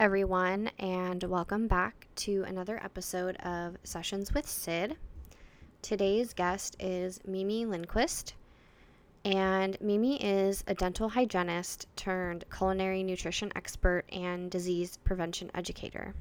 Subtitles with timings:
[0.00, 4.96] everyone, and welcome back to another episode of Sessions with Sid.
[5.82, 8.32] Today's guest is Mimi Lindquist,
[9.26, 16.14] and Mimi is a dental hygienist turned culinary nutrition expert and disease prevention educator.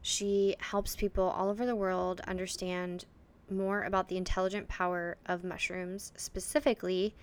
[0.00, 3.04] She helps people all over the world understand
[3.50, 7.14] more about the intelligent power of mushrooms, specifically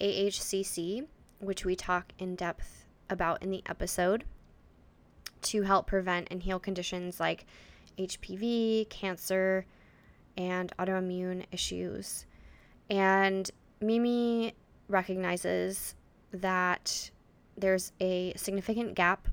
[0.00, 1.08] AHCC,
[1.40, 4.22] which we talk in depth about in the episode
[5.42, 7.46] to help prevent and heal conditions like
[7.98, 9.66] HPV, cancer,
[10.36, 12.26] and autoimmune issues.
[12.88, 14.54] And Mimi
[14.88, 15.94] recognizes
[16.32, 17.10] that
[17.56, 19.28] there's a significant gap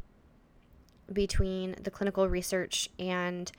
[1.11, 3.51] between the clinical research and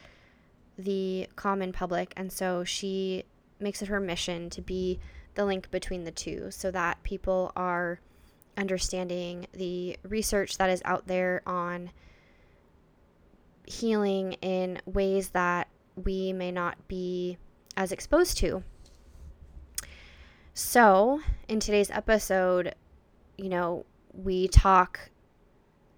[0.79, 2.13] the common public.
[2.17, 3.25] And so she
[3.59, 4.99] makes it her mission to be
[5.35, 8.01] the link between the two so that people are
[8.57, 11.91] understanding the research that is out there on
[13.71, 17.39] healing in ways that we may not be
[17.77, 18.63] as exposed to.
[20.55, 22.75] So, in today's episode,
[23.39, 25.11] you know, we talk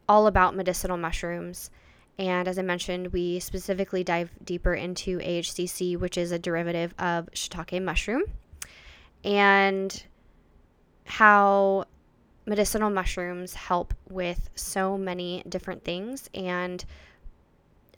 [0.08, 1.70] all about medicinal mushrooms.
[2.18, 7.30] And as I mentioned, we specifically dive deeper into AHCC, which is a derivative of
[7.32, 8.24] shiitake mushroom,
[9.24, 10.04] and
[11.06, 11.86] how
[12.44, 16.28] medicinal mushrooms help with so many different things.
[16.34, 16.84] And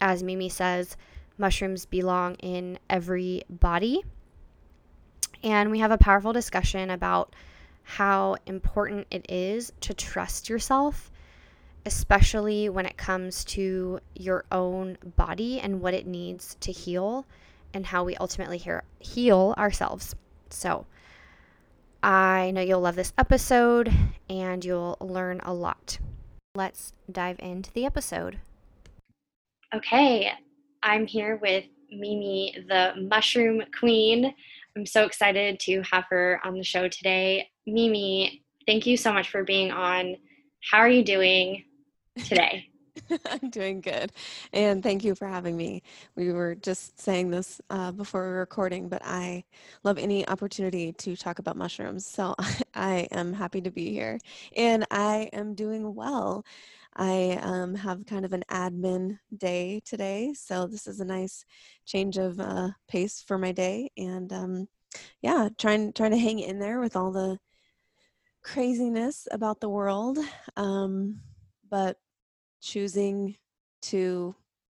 [0.05, 0.99] as Mimi says,
[1.39, 4.05] mushrooms belong in every body.
[5.43, 7.35] And we have a powerful discussion about
[7.83, 11.11] how important it is to trust yourself,
[11.87, 17.25] especially when it comes to your own body and what it needs to heal
[17.73, 18.63] and how we ultimately
[19.01, 20.15] heal ourselves.
[20.51, 20.85] So,
[22.03, 23.91] I know you'll love this episode
[24.29, 25.99] and you'll learn a lot.
[26.55, 28.39] Let's dive into the episode.
[29.75, 30.31] Okay,
[30.85, 34.33] I'm here with Mimi, the mushroom queen.
[34.77, 37.51] I'm so excited to have her on the show today.
[37.67, 40.15] Mimi, thank you so much for being on.
[40.71, 41.65] How are you doing
[42.25, 42.69] today?
[43.27, 44.13] I'm doing good.
[44.53, 45.83] And thank you for having me.
[46.15, 49.43] We were just saying this uh, before we were recording, but I
[49.83, 52.07] love any opportunity to talk about mushrooms.
[52.07, 52.37] So
[52.75, 54.21] I am happy to be here.
[54.57, 56.45] And I am doing well.
[56.97, 61.45] I um, have kind of an admin day today, so this is a nice
[61.85, 64.69] change of uh, pace for my day, and um,
[65.23, 67.39] yeah, trying trying to hang in there with all the
[68.43, 70.19] craziness about the world,
[70.57, 71.21] um,
[71.69, 71.97] but
[72.61, 73.37] choosing
[73.83, 74.35] to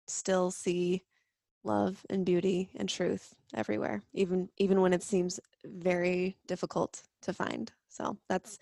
[0.08, 1.04] still see
[1.64, 7.72] love and beauty and truth everywhere, even even when it seems very difficult to find.
[7.90, 8.58] So that's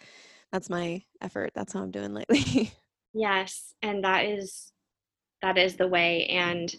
[0.52, 1.52] that's my effort.
[1.54, 2.72] That's how I'm doing lately.
[3.14, 4.72] Yes, and that is
[5.42, 6.26] that is the way.
[6.28, 6.74] And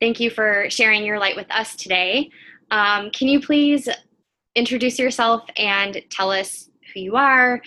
[0.00, 2.30] thank you for sharing your light with us today.
[2.70, 3.88] Um, can you please
[4.54, 7.60] introduce yourself and tell us who you are,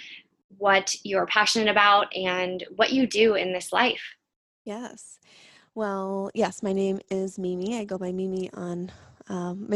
[0.58, 4.02] what you're passionate about, and what you do in this life?
[4.66, 5.20] Yes.
[5.76, 7.78] Well, yes, my name is Mimi.
[7.78, 8.92] I go by Mimi on
[9.28, 9.68] um,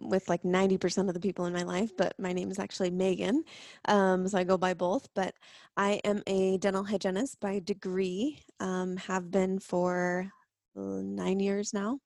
[0.00, 3.44] with like 90% of the people in my life, but my name is actually Megan.
[3.86, 5.08] Um, so I go by both.
[5.14, 5.34] But
[5.76, 10.30] I am a dental hygienist by degree, um, have been for
[10.76, 11.98] uh, nine years now.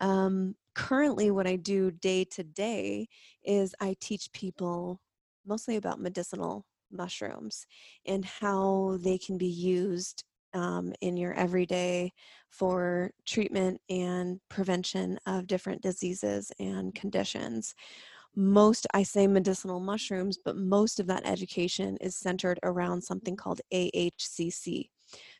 [0.00, 3.08] Um, currently, what I do day to day
[3.44, 5.00] is I teach people
[5.46, 7.66] mostly about medicinal mushrooms
[8.06, 10.24] and how they can be used
[10.54, 12.12] um, in your everyday
[12.50, 17.74] for treatment and prevention of different diseases and conditions.
[18.34, 23.60] Most, I say medicinal mushrooms, but most of that education is centered around something called
[23.72, 24.90] AHCC.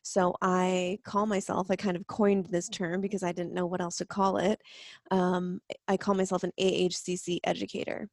[0.01, 3.81] So I call myself, I kind of coined this term because I didn't know what
[3.81, 4.61] else to call it.
[5.11, 8.09] Um, I call myself an AHCC educator.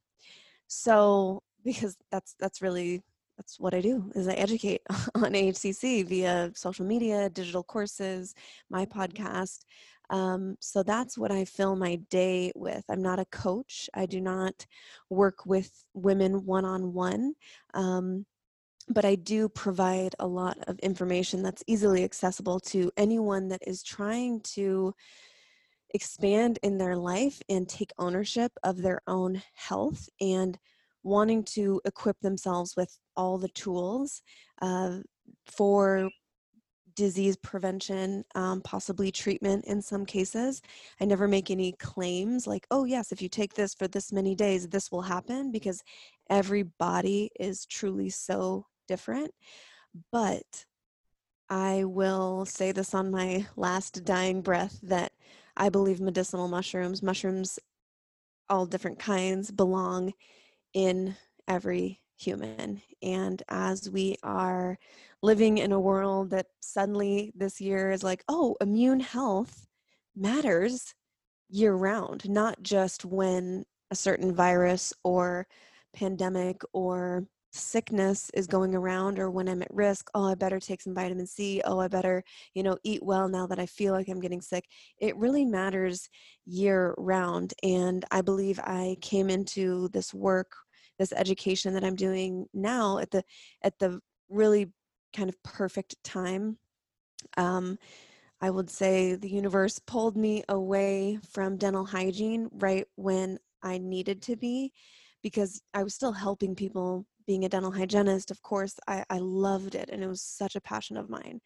[0.67, 3.01] So because that's that's really
[3.37, 4.81] that's what I do is I educate
[5.15, 8.33] on AHCC via social media, digital courses,
[8.69, 9.59] my podcast.
[10.09, 12.83] Um, so that's what I fill my day with.
[12.89, 13.89] I'm not a coach.
[13.93, 14.65] I do not
[15.09, 17.33] work with women one on one.
[18.87, 23.81] But I do provide a lot of information that's easily accessible to anyone that is
[23.81, 24.93] trying to
[25.95, 30.59] expand in their life and take ownership of their own health and
[31.03, 34.21] wanting to equip themselves with all the tools
[34.61, 34.97] uh,
[35.45, 36.09] for
[36.95, 40.61] disease prevention, um, possibly treatment in some cases.
[40.99, 44.33] I never make any claims like, oh, yes, if you take this for this many
[44.33, 45.83] days, this will happen because
[46.29, 49.31] every body is truly so different.
[50.11, 50.65] But
[51.49, 55.11] I will say this on my last dying breath that
[55.57, 57.59] I believe medicinal mushrooms, mushrooms
[58.49, 60.13] all different kinds, belong
[60.73, 61.15] in
[61.47, 62.81] every human.
[63.01, 64.77] And as we are
[65.21, 69.67] living in a world that suddenly this year is like, oh, immune health
[70.15, 70.93] matters
[71.49, 75.47] year round, not just when a certain virus or
[75.93, 80.81] pandemic or sickness is going around or when I'm at risk, oh, I better take
[80.81, 81.61] some vitamin C.
[81.63, 82.23] Oh, I better,
[82.53, 84.65] you know, eat well now that I feel like I'm getting sick.
[84.99, 86.09] It really matters
[86.45, 87.53] year round.
[87.63, 90.51] And I believe I came into this work,
[90.97, 93.23] this education that I'm doing now at the
[93.63, 93.99] at the
[94.29, 94.71] really
[95.15, 96.57] kind of perfect time.
[97.37, 97.77] Um,
[98.41, 104.21] I would say the universe pulled me away from dental hygiene right when I needed
[104.23, 104.71] to be
[105.23, 108.29] because I was still helping people being a dental hygienist.
[108.29, 111.41] Of course, I, I loved it and it was such a passion of mine.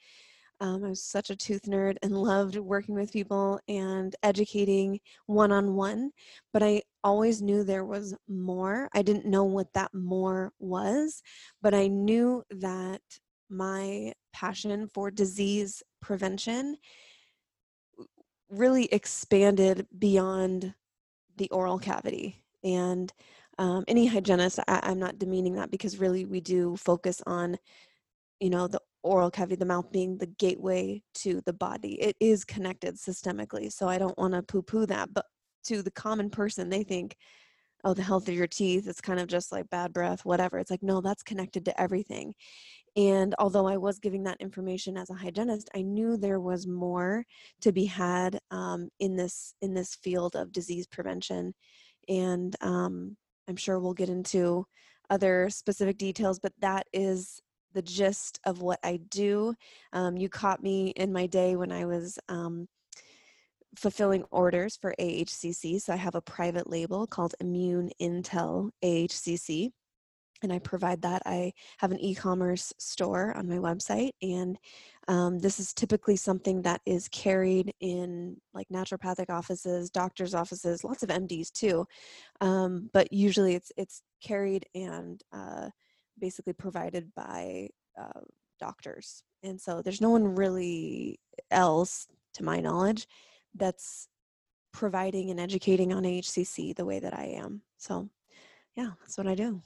[0.62, 5.52] Um, I was such a tooth nerd and loved working with people and educating one
[5.52, 6.12] on one,
[6.52, 8.90] but I always knew there was more.
[8.94, 11.22] I didn't know what that more was,
[11.62, 13.02] but I knew that
[13.50, 16.78] my passion for disease prevention
[18.50, 20.74] really expanded beyond
[21.38, 22.44] the oral cavity.
[22.64, 23.12] And
[23.58, 27.58] um, any hygienist, I, I'm not demeaning that because really we do focus on,
[28.40, 32.02] you know, the oral cavity, the mouth being the gateway to the body.
[32.02, 33.72] It is connected systemically.
[33.72, 35.14] So I don't want to poo poo that.
[35.14, 35.26] But
[35.66, 37.16] to the common person, they think,
[37.84, 40.60] oh, the health of your teeth, it's kind of just like bad breath, whatever.
[40.60, 42.34] It's like, no, that's connected to everything.
[42.96, 47.24] And although I was giving that information as a hygienist, I knew there was more
[47.62, 51.54] to be had um, in this in this field of disease prevention.
[52.10, 53.16] And um,
[53.48, 54.66] I'm sure we'll get into
[55.10, 57.42] other specific details, but that is
[57.74, 59.56] the gist of what I do.
[59.94, 62.68] Um, you caught me in my day when I was um,
[63.76, 65.82] fulfilling orders for AHCC.
[65.82, 69.72] So I have a private label called Immune Intel AHCC
[70.42, 71.22] and I provide that.
[71.26, 74.58] I have an e commerce store on my website, and
[75.08, 81.04] um, this is typically something that is carried in like naturopathic offices, doctors' offices, lots
[81.04, 81.86] of MDs too.
[82.42, 85.70] Um, but usually it's it's carried and uh,
[86.20, 87.70] basically provided by
[88.00, 88.22] uh,
[88.60, 91.20] doctors, and so there's no one really
[91.52, 93.08] else, to my knowledge,
[93.56, 94.08] that's
[94.72, 97.62] providing and educating on AHCC the way that I am.
[97.78, 98.10] So,
[98.76, 99.62] yeah, that's what I do.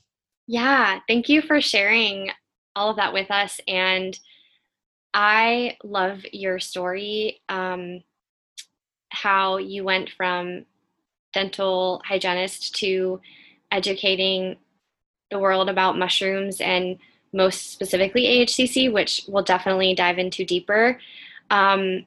[0.47, 2.29] Yeah, thank you for sharing
[2.75, 3.59] all of that with us.
[3.67, 4.17] And
[5.13, 8.03] I love your story, um,
[9.09, 10.65] how you went from
[11.33, 13.21] dental hygienist to
[13.71, 14.57] educating
[15.33, 16.97] the world about mushrooms and
[17.33, 20.99] most specifically AHCC, which we'll definitely dive into deeper.
[21.49, 22.05] Um,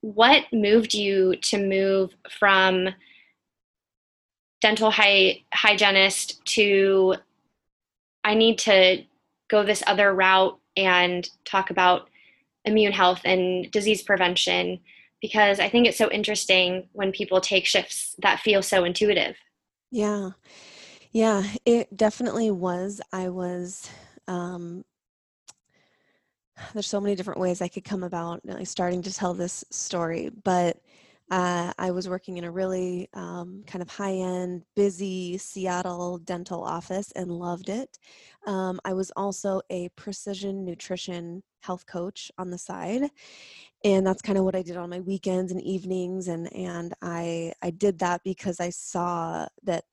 [0.00, 2.88] what moved you to move from
[4.60, 7.16] dental hy- hygienist to
[8.22, 9.04] I need to
[9.48, 12.08] go this other route and talk about
[12.64, 14.80] immune health and disease prevention
[15.20, 19.36] because I think it's so interesting when people take shifts that feel so intuitive.
[19.90, 20.30] Yeah.
[21.14, 23.00] Yeah, it definitely was.
[23.12, 23.88] I was
[24.28, 24.84] um
[26.72, 30.30] there's so many different ways I could come about like, starting to tell this story,
[30.44, 30.78] but
[31.30, 36.62] uh, I was working in a really um, kind of high end, busy Seattle dental
[36.62, 37.98] office and loved it.
[38.46, 43.10] Um, I was also a precision nutrition health coach on the side.
[43.84, 46.28] And that's kind of what I did on my weekends and evenings.
[46.28, 49.84] And, and I, I did that because I saw that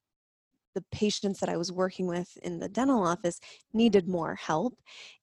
[0.73, 3.39] the patients that I was working with in the dental office
[3.73, 4.77] needed more help.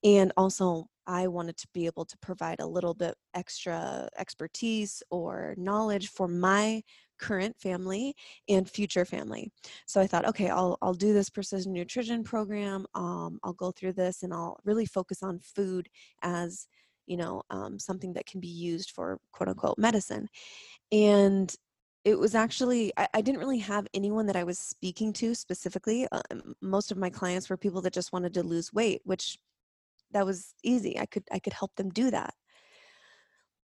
[0.04, 5.54] And also, I wanted to be able to provide a little bit extra expertise or
[5.56, 6.82] knowledge for my
[7.18, 8.14] current family
[8.48, 9.50] and future family.
[9.86, 12.86] So I thought, okay, I'll I'll do this precision nutrition program.
[12.94, 15.88] Um, I'll go through this and I'll really focus on food
[16.22, 16.68] as
[17.06, 20.28] you know um, something that can be used for quote unquote medicine.
[20.92, 21.54] And
[22.08, 26.06] it was actually I, I, didn't really have anyone that i was speaking to specifically
[26.10, 26.22] uh,
[26.60, 29.38] most of my clients were people that just wanted to lose weight which
[30.12, 32.34] that was easy i could i could help them do that.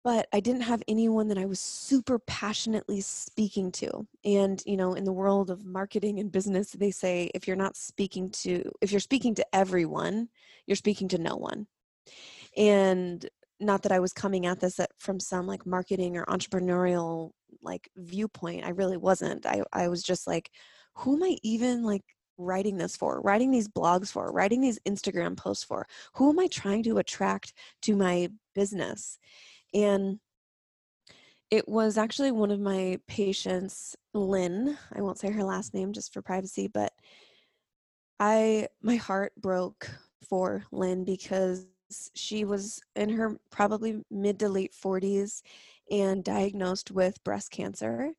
[0.05, 4.95] But i didn't have anyone that i was super passionately speaking to and you know
[4.95, 8.91] in the world of marketing and business they say if you're not speaking to if
[8.91, 10.29] you're speaking to everyone
[10.67, 11.67] you're speaking to no one.
[12.57, 13.29] And
[13.63, 17.31] not that i was coming at this uh, from some like marketing or entrepreneurial
[17.63, 20.51] like viewpoint i really wasn't i i was just like
[20.95, 22.05] who am i even like
[22.39, 25.87] writing this for, writing these blogs for, writing these Instagram posts for?
[26.15, 27.53] Who am I trying to attract
[27.83, 29.19] to my business?
[29.75, 30.19] And
[31.51, 34.77] it was actually one of my patients, Lynn.
[34.95, 36.93] I won't say her last name just for privacy, but
[38.19, 39.91] I my heart broke
[40.29, 41.67] for Lynn because
[42.15, 45.43] she was in her probably mid to late 40s
[45.91, 48.13] and diagnosed with breast cancer.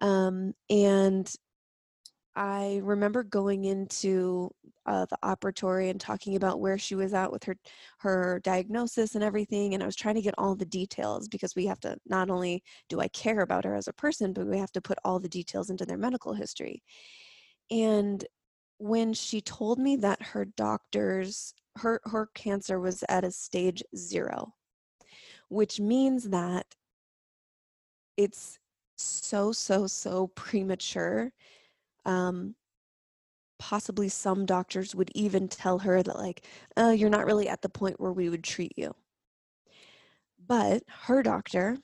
[0.00, 1.32] Um, and
[2.34, 4.50] I remember going into
[4.86, 7.56] uh, the operatory and talking about where she was at with her
[7.98, 11.66] her diagnosis and everything and i was trying to get all the details because we
[11.66, 14.72] have to not only do i care about her as a person but we have
[14.72, 16.82] to put all the details into their medical history
[17.70, 18.24] and
[18.82, 24.52] when she told me that her doctors her her cancer was at a stage 0
[25.48, 26.66] which means that
[28.16, 28.58] it's
[28.96, 31.32] so so so premature
[32.04, 32.54] um
[33.62, 36.44] possibly some doctors would even tell her that like
[36.76, 38.92] uh, you're not really at the point where we would treat you.
[40.44, 41.78] But her doctor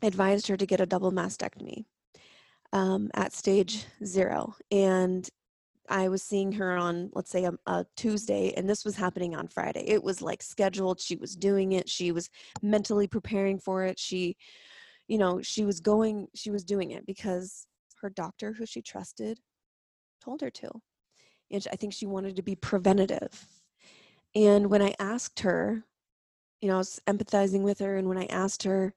[0.00, 1.84] advised her to get a double mastectomy
[2.72, 5.28] um, at stage zero and
[5.88, 9.48] i was seeing her on let's say a, a tuesday and this was happening on
[9.48, 12.30] friday it was like scheduled she was doing it she was
[12.62, 14.36] mentally preparing for it she
[15.08, 17.66] you know she was going she was doing it because
[18.00, 19.40] her doctor who she trusted
[20.26, 20.70] told her to.
[21.50, 23.46] And I think she wanted to be preventative.
[24.34, 25.84] And when I asked her,
[26.60, 28.94] you know, I was empathizing with her, and when I asked her,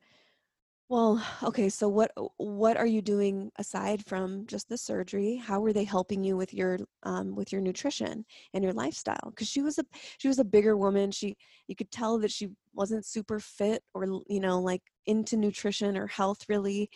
[0.89, 5.36] well, okay, so what what are you doing aside from just the surgery?
[5.36, 9.29] How were they helping you with your um, with your nutrition and your lifestyle?
[9.29, 9.86] Because she was a
[10.17, 11.12] she was a bigger woman.
[11.12, 15.96] She you could tell that she wasn't super fit or you know like into nutrition
[15.98, 16.89] or health really,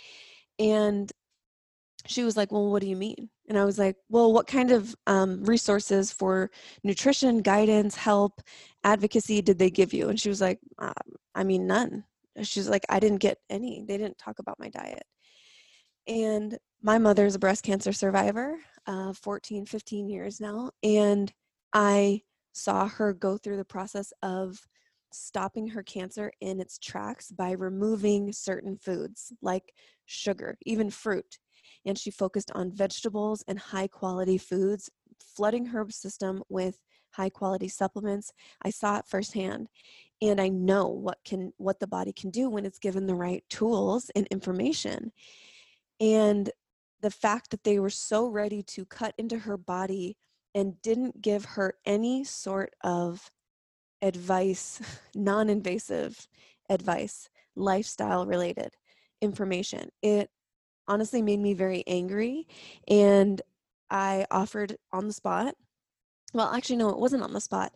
[0.59, 1.11] and
[2.07, 3.29] she was like, Well, what do you mean?
[3.49, 6.51] And I was like, Well, what kind of um, resources for
[6.83, 8.41] nutrition, guidance, help,
[8.83, 10.09] advocacy did they give you?
[10.09, 10.93] And she was like, uh,
[11.35, 12.05] I mean, none.
[12.41, 13.83] She's like, I didn't get any.
[13.87, 15.03] They didn't talk about my diet.
[16.07, 20.71] And my mother's a breast cancer survivor, uh, 14, 15 years now.
[20.81, 21.31] And
[21.73, 22.21] I
[22.51, 24.59] saw her go through the process of
[25.11, 29.73] stopping her cancer in its tracks by removing certain foods like
[30.05, 31.37] sugar, even fruit
[31.85, 36.79] and she focused on vegetables and high quality foods, flooding her system with
[37.11, 38.31] high quality supplements.
[38.63, 39.67] I saw it firsthand
[40.21, 43.43] and I know what can what the body can do when it's given the right
[43.49, 45.11] tools and information.
[45.99, 46.49] And
[47.01, 50.17] the fact that they were so ready to cut into her body
[50.55, 53.29] and didn't give her any sort of
[54.01, 54.81] advice,
[55.15, 56.27] non-invasive
[56.69, 58.75] advice, lifestyle related
[59.21, 59.89] information.
[60.01, 60.29] It
[60.87, 62.47] honestly made me very angry
[62.87, 63.41] and
[63.89, 65.55] I offered on the spot.
[66.33, 67.73] Well, actually, no, it wasn't on the spot.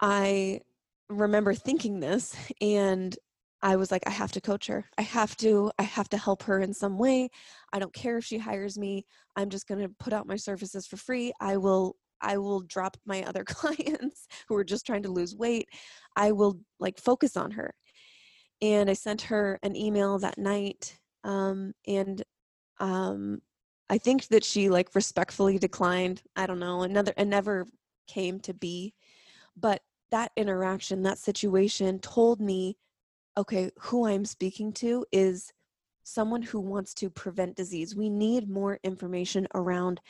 [0.00, 0.60] I
[1.08, 3.16] remember thinking this and
[3.62, 4.84] I was like, I have to coach her.
[4.98, 7.30] I have to, I have to help her in some way.
[7.72, 9.06] I don't care if she hires me.
[9.36, 11.32] I'm just going to put out my services for free.
[11.40, 15.66] I will, I will drop my other clients who are just trying to lose weight.
[16.14, 17.74] I will like focus on her.
[18.60, 22.22] And I sent her an email that night um, and
[22.80, 23.40] um,
[23.88, 26.22] I think that she like respectfully declined.
[26.36, 27.66] I don't know, another and never
[28.06, 28.94] came to be.
[29.56, 29.80] But
[30.14, 32.76] that interaction, that situation told me,
[33.36, 35.52] okay, who I'm speaking to is
[36.04, 37.96] someone who wants to prevent disease.
[37.96, 40.00] We need more information around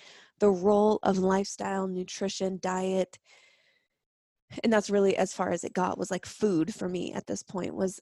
[0.41, 3.19] the role of lifestyle, nutrition, diet.
[4.63, 7.43] And that's really as far as it got was like food for me at this
[7.43, 7.99] point was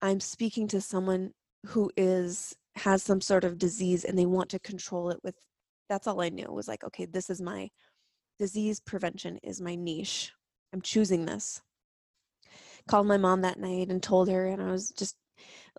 [0.00, 1.32] I'm speaking to someone
[1.66, 5.34] who is has some sort of disease and they want to control it with
[5.90, 7.68] that's all I knew was like okay this is my
[8.38, 10.32] disease prevention is my niche
[10.72, 11.60] I'm choosing this
[12.88, 15.16] called my mom that night and told her and I was just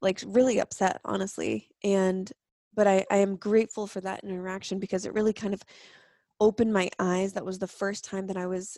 [0.01, 2.31] like really upset honestly and
[2.73, 5.63] but I, I am grateful for that interaction because it really kind of
[6.39, 8.77] opened my eyes that was the first time that I was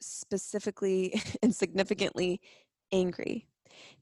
[0.00, 2.40] specifically and significantly
[2.92, 3.46] angry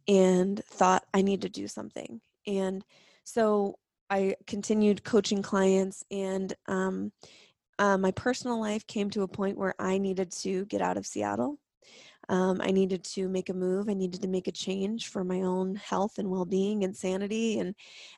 [0.08, 2.20] and thought I need to do something.
[2.46, 2.84] And
[3.24, 3.76] so
[4.10, 7.12] I continued coaching clients, and um,
[7.78, 11.06] uh, my personal life came to a point where I needed to get out of
[11.06, 11.58] Seattle
[12.28, 13.88] um, I needed to make a move.
[13.88, 17.58] I needed to make a change for my own health and well being and sanity
[17.58, 17.74] and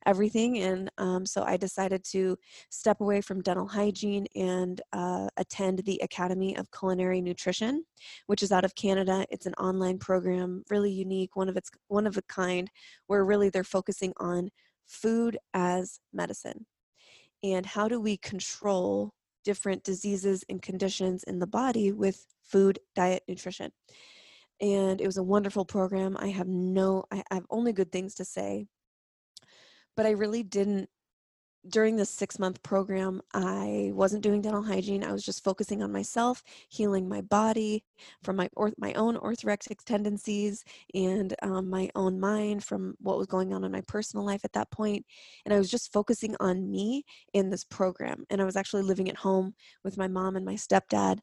[0.07, 0.59] everything.
[0.59, 2.37] And um, so I decided to
[2.71, 7.85] step away from dental hygiene and uh, attend the Academy of Culinary Nutrition,
[8.27, 9.25] which is out of Canada.
[9.31, 12.71] It's an online program, really unique, one of its one of a kind,
[13.07, 14.51] where really they're focusing on
[14.87, 16.67] food as medicine
[17.43, 19.15] and how do we control
[19.45, 23.71] different diseases and conditions in the body with food, diet, nutrition.
[24.61, 26.17] And it was a wonderful program.
[26.19, 28.67] I have no, I have only good things to say.
[29.97, 30.89] But I really didn't
[31.69, 35.03] during this six month program, I wasn't doing dental hygiene.
[35.05, 37.85] I was just focusing on myself, healing my body
[38.23, 43.27] from my or- my own orthorexic tendencies and um, my own mind from what was
[43.27, 45.07] going on in my personal life at that point.
[45.45, 48.25] And I was just focusing on me in this program.
[48.31, 51.19] And I was actually living at home with my mom and my stepdad,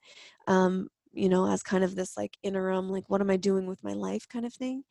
[0.47, 3.83] um, you know, as kind of this like interim, like, what am I doing with
[3.83, 4.83] my life kind of thing.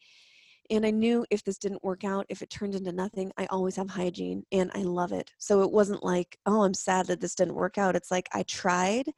[0.70, 3.76] And I knew if this didn't work out, if it turned into nothing, I always
[3.76, 5.32] have hygiene and I love it.
[5.38, 7.96] So it wasn't like, oh, I'm sad that this didn't work out.
[7.96, 9.10] It's like I tried.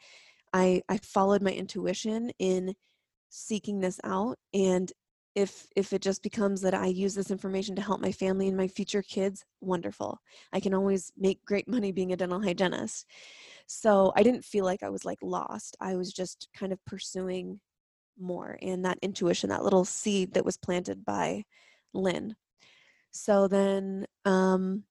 [0.53, 2.75] I I followed my intuition in
[3.31, 4.93] seeking this out and
[5.35, 8.57] if if it just becomes that I use this information to help my family and
[8.57, 10.19] my future kids, wonderful.
[10.53, 13.07] I can always make great money being a dental hygienist.
[13.67, 15.77] So I didn't feel like I was like lost.
[15.81, 17.61] I was just kind of pursuing
[18.19, 21.45] more and that intuition, that little seed that was planted by
[21.95, 22.35] Lynn.
[23.11, 24.85] So then um,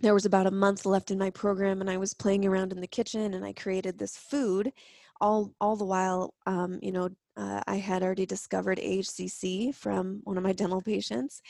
[0.00, 2.80] there was about a month left in my program, and I was playing around in
[2.80, 4.72] the kitchen, and I created this food.
[5.20, 10.36] All all the while, um, you know, uh, I had already discovered AHCC from one
[10.36, 11.42] of my dental patients,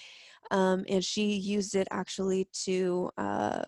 [0.50, 3.62] um, and she used it actually to uh,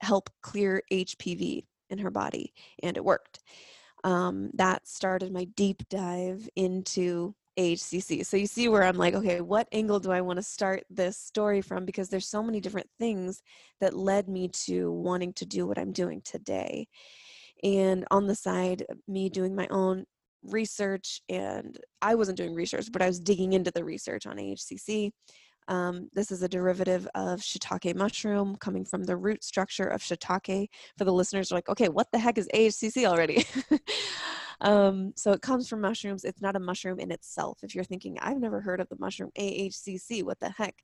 [0.00, 3.40] help clear HPV in her body, and it worked
[4.04, 8.24] um, that started my deep dive into AHCC.
[8.26, 11.16] So you see where I'm like, okay, what angle do I want to start this
[11.16, 11.84] story from?
[11.84, 13.42] Because there's so many different things
[13.80, 16.86] that led me to wanting to do what I'm doing today.
[17.62, 20.04] And on the side, me doing my own
[20.42, 25.12] research, and I wasn't doing research, but I was digging into the research on AHCC.
[25.68, 30.68] Um, this is a derivative of shiitake mushroom coming from the root structure of shiitake.
[30.98, 33.46] For the listeners, are like, okay, what the heck is AHCC already?
[34.60, 36.24] um, so it comes from mushrooms.
[36.24, 37.58] It's not a mushroom in itself.
[37.62, 40.74] If you're thinking, I've never heard of the mushroom AHCC, what the heck?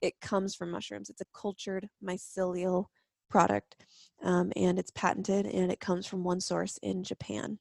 [0.00, 1.08] It comes from mushrooms.
[1.10, 2.86] It's a cultured mycelial
[3.30, 3.76] product,
[4.22, 7.58] um, and it's patented, and it comes from one source in Japan.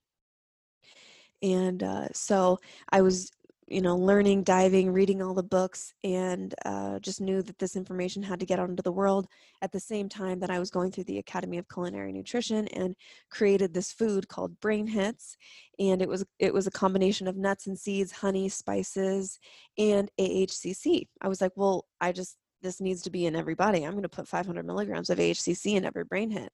[1.41, 2.59] And uh, so
[2.91, 3.29] I was
[3.67, 8.23] you know, learning, diving, reading all the books, and uh, just knew that this information
[8.23, 9.27] had to get out into the world
[9.61, 12.95] at the same time that I was going through the Academy of Culinary Nutrition and
[13.29, 15.37] created this food called Brain Hits.
[15.79, 19.39] And it was it was a combination of nuts and seeds, honey, spices,
[19.77, 21.07] and AHCC.
[21.21, 23.83] I was like, well, I just this needs to be in every body.
[23.83, 26.51] I'm going to put 500 milligrams of AHCC in every brain hit.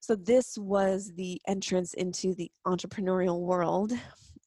[0.00, 3.92] So this was the entrance into the entrepreneurial world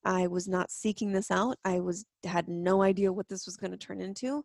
[0.06, 1.58] I was not seeking this out.
[1.64, 4.44] I was had no idea what this was going to turn into.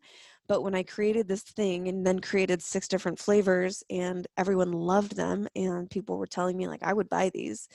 [0.48, 5.16] But when I created this thing and then created six different flavors and everyone loved
[5.16, 7.68] them and people were telling me like I would buy these,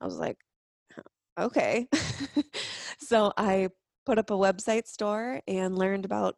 [0.00, 0.38] I was like,
[1.38, 1.88] okay.
[2.98, 3.68] so I
[4.06, 6.36] put up a website store and learned about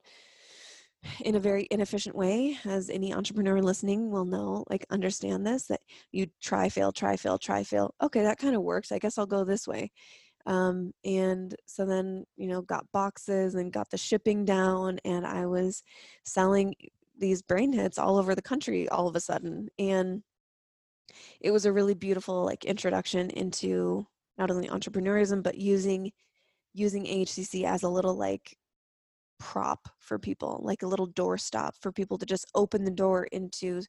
[1.21, 5.81] in a very inefficient way as any entrepreneur listening will know like understand this that
[6.11, 9.27] you try fail try fail try fail okay that kind of works i guess i'll
[9.27, 9.93] go this way
[10.49, 15.45] um, and so then, you know, got boxes and got the shipping down, and I
[15.45, 15.83] was
[16.25, 16.75] selling
[17.19, 19.69] these brain hits all over the country all of a sudden.
[19.79, 20.23] And
[21.41, 24.07] it was a really beautiful like introduction into
[24.39, 26.13] not only entrepreneurism but using
[26.73, 28.57] using AHCC as a little like
[29.39, 33.83] prop for people, like a little doorstop for people to just open the door into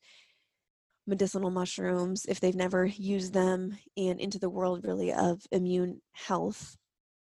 [1.10, 6.78] medicinal mushrooms if they've never used them and into the world really of immune health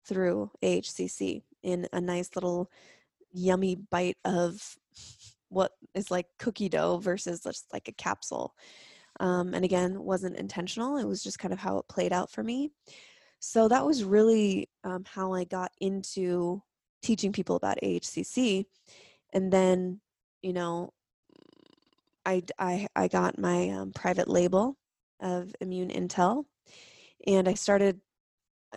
[0.05, 2.71] through AHCC in a nice little
[3.31, 4.77] yummy bite of
[5.49, 8.55] what is like cookie dough versus just like a capsule.
[9.19, 10.97] Um, and again, wasn't intentional.
[10.97, 12.71] It was just kind of how it played out for me.
[13.39, 16.61] So that was really um, how I got into
[17.03, 18.65] teaching people about AHCC.
[19.33, 20.01] And then,
[20.41, 20.93] you know,
[22.27, 24.75] I, I, I got my um, private label
[25.21, 26.43] of Immune Intel
[27.25, 28.01] and I started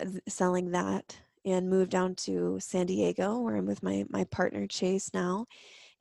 [0.01, 4.67] uh, selling that and moved down to San Diego where I'm with my, my partner
[4.67, 5.47] Chase now.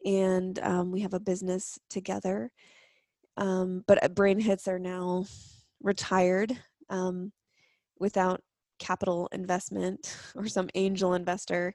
[0.06, 2.52] And um, we have a business together.
[3.36, 5.24] Um, but uh, Brain Hits are now
[5.82, 6.56] retired
[6.88, 7.32] um,
[7.98, 8.42] without
[8.78, 11.74] capital investment or some angel investor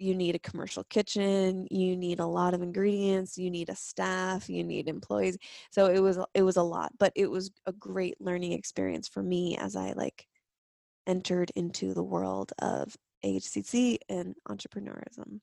[0.00, 4.48] you need a commercial kitchen you need a lot of ingredients you need a staff
[4.48, 5.36] you need employees.
[5.70, 9.22] So it was it was a lot but it was a great learning experience for
[9.22, 10.26] me as i like
[11.06, 15.40] entered into the world of AHCC and entrepreneurism.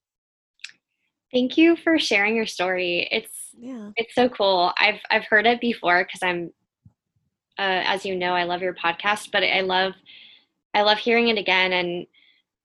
[1.31, 3.07] Thank you for sharing your story.
[3.11, 3.91] It's yeah.
[3.95, 4.71] it's so cool.
[4.79, 6.51] I've i've heard it before because i'm
[7.59, 9.93] uh, as you know, I love your podcast, but I love
[10.73, 12.05] I love hearing it again and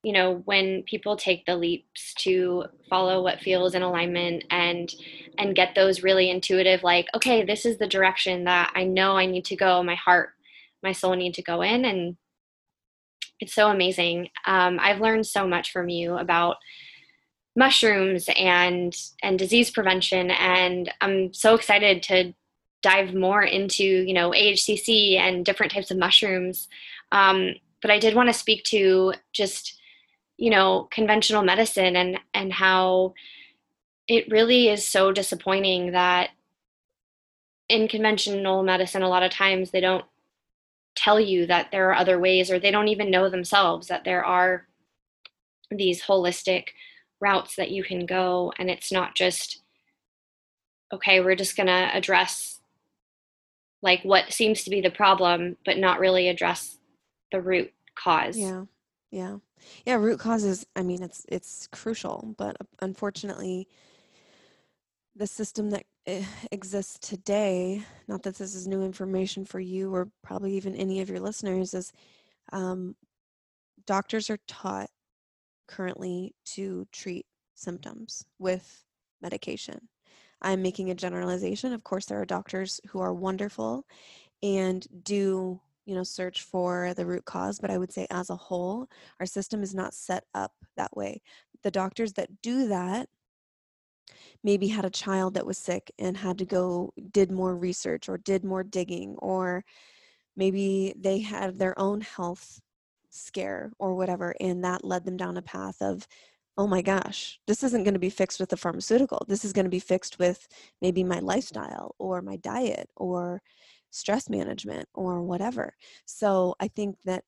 [0.02, 4.94] you know when people take the leaps to follow what feels in alignment and
[5.38, 9.26] and get those really intuitive like okay this is the direction that i know i
[9.26, 10.30] need to go my heart
[10.82, 12.16] my soul need to go in and
[13.40, 14.28] it's so amazing.
[14.46, 16.56] Um, i've learned so much from you about
[17.54, 22.32] mushrooms and and disease prevention and i'm so excited to
[22.82, 26.68] dive more into you know ahcc and different types of mushrooms.
[27.12, 29.78] Um, but I did want to speak to just
[30.42, 33.14] you know conventional medicine and and how
[34.09, 36.31] it really is so disappointing that
[37.68, 40.05] in conventional medicine a lot of times they don't
[40.96, 44.24] tell you that there are other ways or they don't even know themselves that there
[44.24, 44.66] are
[45.70, 46.64] these holistic
[47.20, 49.62] routes that you can go and it's not just
[50.92, 52.59] okay we're just going to address
[53.81, 56.78] like what seems to be the problem but not really address
[57.31, 58.37] the root cause.
[58.37, 58.64] Yeah.
[59.12, 59.37] Yeah.
[59.87, 63.68] Yeah, root causes, I mean it's it's crucial, but unfortunately
[65.16, 70.09] the system that eh, exists today, not that this is new information for you or
[70.22, 71.92] probably even any of your listeners is
[72.53, 72.96] um,
[73.87, 74.88] doctors are taught
[75.68, 78.85] currently to treat symptoms with
[79.20, 79.88] medication.
[80.40, 81.72] I'm making a generalization.
[81.72, 83.87] Of course, there are doctors who are wonderful
[84.42, 88.37] and do you know search for the root cause but i would say as a
[88.37, 88.88] whole
[89.21, 91.23] our system is not set up that way.
[91.62, 93.09] The doctors that do that
[94.42, 98.18] maybe had a child that was sick and had to go did more research or
[98.18, 99.64] did more digging or
[100.37, 102.61] maybe they had their own health
[103.11, 106.07] scare or whatever and that led them down a path of
[106.59, 109.25] oh my gosh this isn't going to be fixed with the pharmaceutical.
[109.29, 110.49] This is going to be fixed with
[110.81, 113.40] maybe my lifestyle or my diet or
[113.92, 115.74] stress management or whatever.
[116.05, 117.22] So I think that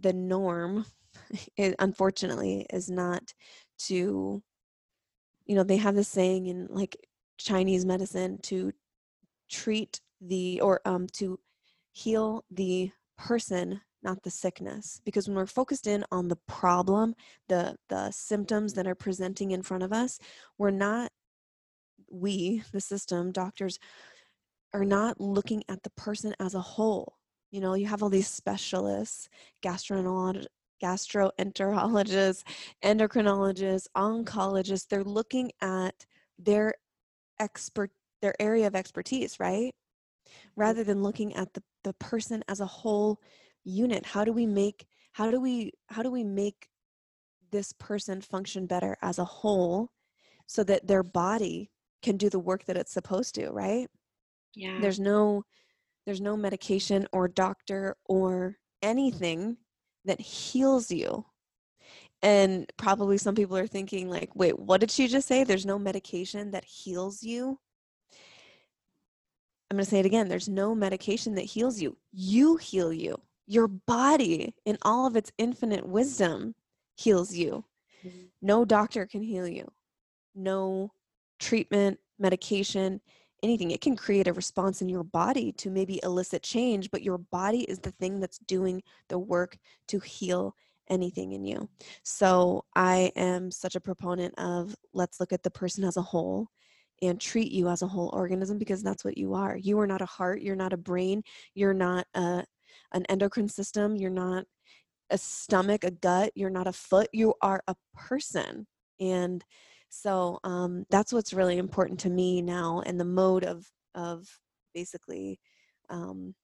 [0.00, 0.86] the norm,
[1.56, 3.34] it, unfortunately, is not
[3.86, 4.42] to,
[5.44, 6.96] you know, they have this saying in like
[7.36, 8.72] Chinese medicine to
[9.50, 11.38] treat the or um, to
[11.92, 17.14] heal the person not the sickness because when we're focused in on the problem
[17.48, 20.18] the the symptoms that are presenting in front of us
[20.58, 21.10] we're not
[22.10, 23.78] we the system doctors
[24.74, 27.16] are not looking at the person as a whole.
[27.52, 29.28] You know, you have all these specialists,
[29.64, 30.46] gastroenterologists,
[30.82, 32.42] gastroenterologists,
[32.84, 34.88] endocrinologists, oncologists.
[34.88, 36.04] They're looking at
[36.38, 36.74] their
[37.38, 39.72] expert, their area of expertise, right?
[40.56, 43.20] Rather than looking at the, the person as a whole
[43.62, 44.04] unit.
[44.04, 46.68] How do we make how do we how do we make
[47.52, 49.90] this person function better as a whole
[50.46, 51.70] so that their body
[52.02, 53.88] can do the work that it's supposed to, right?
[54.54, 54.78] Yeah.
[54.80, 55.44] There's no
[56.06, 59.56] there's no medication or doctor or anything
[60.04, 61.24] that heals you.
[62.22, 65.44] And probably some people are thinking like, "Wait, what did she just say?
[65.44, 67.58] There's no medication that heals you?"
[69.70, 70.28] I'm going to say it again.
[70.28, 71.96] There's no medication that heals you.
[72.12, 73.16] You heal you.
[73.46, 76.54] Your body, in all of its infinite wisdom,
[76.96, 77.64] heals you.
[78.06, 78.26] Mm-hmm.
[78.42, 79.66] No doctor can heal you.
[80.34, 80.92] No
[81.40, 83.00] treatment, medication
[83.44, 83.70] anything.
[83.70, 87.60] It can create a response in your body to maybe elicit change, but your body
[87.60, 89.56] is the thing that's doing the work
[89.88, 90.56] to heal
[90.90, 91.68] anything in you.
[92.02, 96.48] So I am such a proponent of let's look at the person as a whole
[97.02, 99.56] and treat you as a whole organism because that's what you are.
[99.56, 101.22] You are not a heart, you're not a brain,
[101.54, 102.44] you're not a,
[102.92, 104.44] an endocrine system, you're not
[105.10, 108.66] a stomach, a gut, you're not a foot, you are a person.
[109.00, 109.44] And
[109.94, 114.28] so um, that's what's really important to me now, and the mode of of
[114.74, 115.38] basically
[115.88, 116.34] um,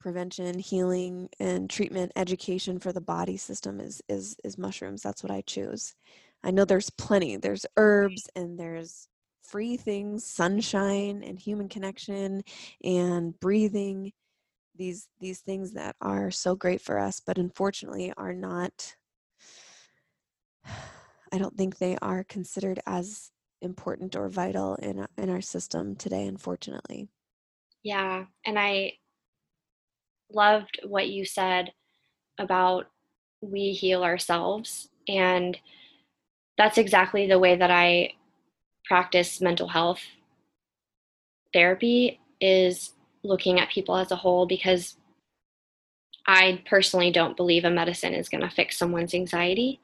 [0.00, 5.02] prevention, healing, and treatment education for the body system is is is mushrooms.
[5.02, 5.94] That's what I choose.
[6.42, 7.36] I know there's plenty.
[7.36, 9.06] There's herbs and there's
[9.42, 12.42] free things, sunshine and human connection
[12.82, 14.12] and breathing.
[14.76, 18.96] These these things that are so great for us, but unfortunately are not
[21.32, 23.30] I don't think they are considered as
[23.62, 27.08] important or vital in in our system today unfortunately.
[27.82, 28.94] Yeah, and I
[30.32, 31.72] loved what you said
[32.38, 32.86] about
[33.42, 35.58] we heal ourselves and
[36.56, 38.12] that's exactly the way that I
[38.84, 40.02] practice mental health
[41.52, 44.96] therapy is looking at people as a whole because
[46.26, 49.80] I personally don't believe a medicine is going to fix someone's anxiety.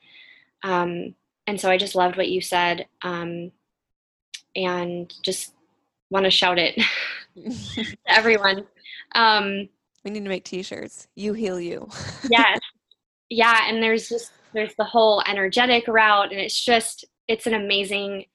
[0.63, 1.15] Um,
[1.47, 3.53] and so I just loved what you said, um,
[4.55, 5.53] and just
[6.11, 6.81] want to shout it
[7.37, 8.67] to everyone.
[9.15, 9.69] Um,
[10.05, 11.09] we need to make t-shirts.
[11.15, 11.89] You heal you.
[12.31, 12.61] yes.
[13.29, 13.69] Yeah.
[13.69, 18.27] And there's just, there's the whole energetic route and it's just, it's an amazing,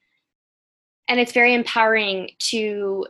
[1.07, 3.05] and it's very empowering to,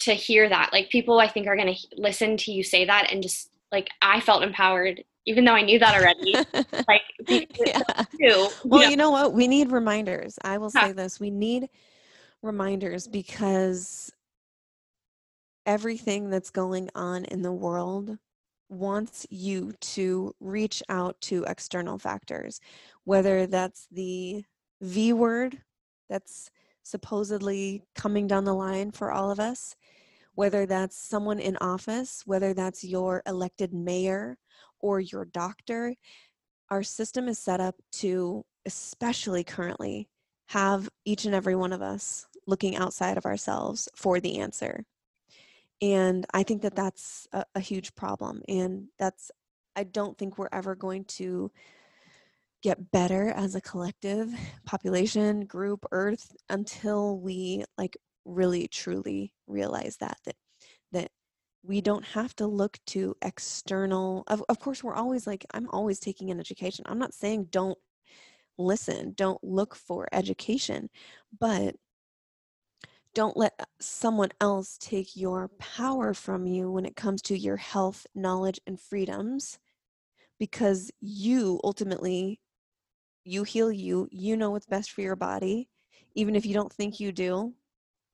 [0.00, 0.70] to hear that.
[0.72, 3.88] Like people I think are going to listen to you say that and just like,
[4.02, 6.34] I felt empowered even though I knew that already.
[6.88, 7.02] like,
[7.64, 7.80] yeah.
[8.20, 8.88] Too, well, know?
[8.88, 9.32] you know what?
[9.32, 10.38] We need reminders.
[10.42, 10.92] I will say huh.
[10.92, 11.68] this: we need
[12.42, 14.12] reminders because
[15.66, 18.18] everything that's going on in the world
[18.68, 22.60] wants you to reach out to external factors,
[23.04, 24.44] whether that's the
[24.80, 25.58] V word
[26.08, 26.50] that's
[26.82, 29.76] supposedly coming down the line for all of us,
[30.34, 34.38] whether that's someone in office, whether that's your elected mayor
[34.80, 35.94] or your doctor.
[36.70, 40.08] Our system is set up to, especially currently,
[40.48, 44.84] have each and every one of us looking outside of ourselves for the answer.
[45.82, 48.42] And I think that that's a, a huge problem.
[48.48, 49.30] And that's,
[49.76, 51.50] I don't think we're ever going to
[52.62, 54.28] get better as a collective
[54.66, 60.36] population group earth until we like really truly realize that that
[60.92, 61.10] that
[61.62, 66.00] we don't have to look to external of, of course we're always like i'm always
[66.00, 66.84] taking an education.
[66.88, 67.78] I'm not saying don't
[68.58, 70.90] listen don't look for education
[71.38, 71.76] but
[73.14, 77.56] don't let uh, someone else take your power from you when it comes to your
[77.56, 79.58] health knowledge and freedoms
[80.38, 82.40] because you ultimately
[83.24, 85.68] you heal you you know what's best for your body.
[86.14, 87.54] Even if you don't think you do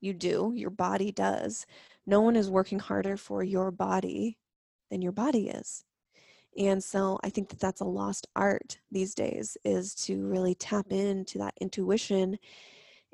[0.01, 1.65] you do your body does
[2.07, 4.39] no one is working harder for your body
[4.89, 5.83] than your body is.
[6.57, 10.87] And so i think that that's a lost art these days is to really tap
[10.91, 12.39] into that intuition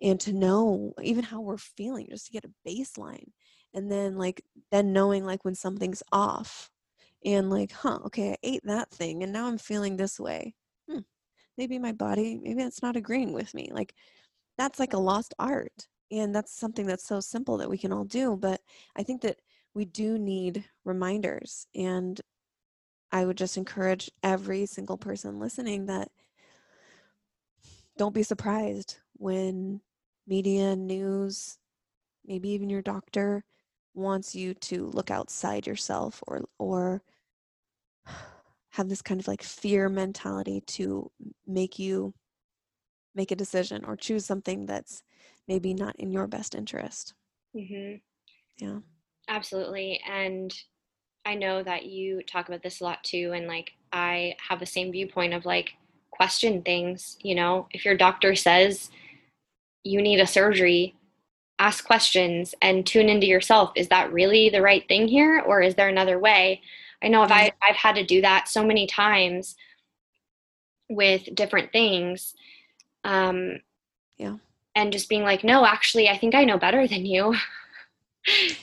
[0.01, 3.29] and to know even how we're feeling just to get a baseline.
[3.73, 6.69] And then like then knowing like when something's off
[7.25, 10.53] and like huh okay i ate that thing and now i'm feeling this way.
[10.89, 10.99] Hmm,
[11.57, 13.69] maybe my body maybe it's not agreeing with me.
[13.71, 13.93] Like
[14.57, 18.03] that's like a lost art and that's something that's so simple that we can all
[18.03, 18.61] do but
[18.95, 19.37] i think that
[19.73, 22.21] we do need reminders and
[23.11, 26.09] i would just encourage every single person listening that
[27.97, 29.79] don't be surprised when
[30.27, 31.57] media news
[32.25, 33.43] maybe even your doctor
[33.93, 37.01] wants you to look outside yourself or or
[38.71, 41.11] have this kind of like fear mentality to
[41.45, 42.13] make you
[43.13, 45.03] make a decision or choose something that's
[45.47, 47.13] maybe not in your best interest.
[47.55, 47.95] Mm-hmm.
[48.63, 48.79] Yeah.
[49.27, 50.01] Absolutely.
[50.09, 50.53] And
[51.25, 53.31] I know that you talk about this a lot too.
[53.33, 55.73] And like, I have the same viewpoint of like,
[56.11, 57.17] question things.
[57.21, 58.91] You know, if your doctor says
[59.83, 60.95] you need a surgery,
[61.57, 63.71] ask questions and tune into yourself.
[63.75, 65.43] Is that really the right thing here?
[65.45, 66.61] Or is there another way?
[67.03, 69.55] I know if I, I've had to do that so many times
[70.89, 72.33] with different things.
[73.03, 73.59] Um,
[74.17, 74.35] yeah
[74.75, 77.35] and just being like no actually i think i know better than you.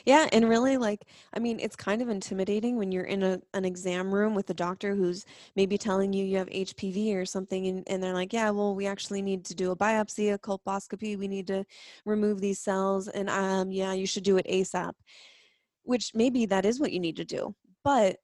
[0.07, 3.67] Yeah and really like i mean it's kind of intimidating when you're in a, an
[3.67, 7.85] exam room with a doctor who's maybe telling you you have hpv or something and,
[7.87, 11.29] and they're like yeah well we actually need to do a biopsy a colposcopy we
[11.29, 11.63] need to
[12.07, 14.95] remove these cells and um yeah you should do it asap
[15.83, 18.17] which maybe that is what you need to do but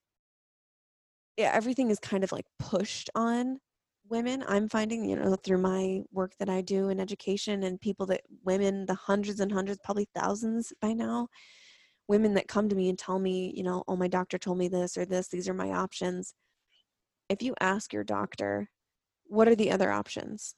[1.36, 3.58] yeah, everything is kind of like pushed on
[4.08, 8.06] women i'm finding you know through my work that i do in education and people
[8.06, 11.28] that women the hundreds and hundreds probably thousands by now
[12.08, 14.68] women that come to me and tell me you know oh my doctor told me
[14.68, 16.34] this or this these are my options.
[17.28, 18.70] If you ask your doctor
[19.24, 20.54] what are the other options?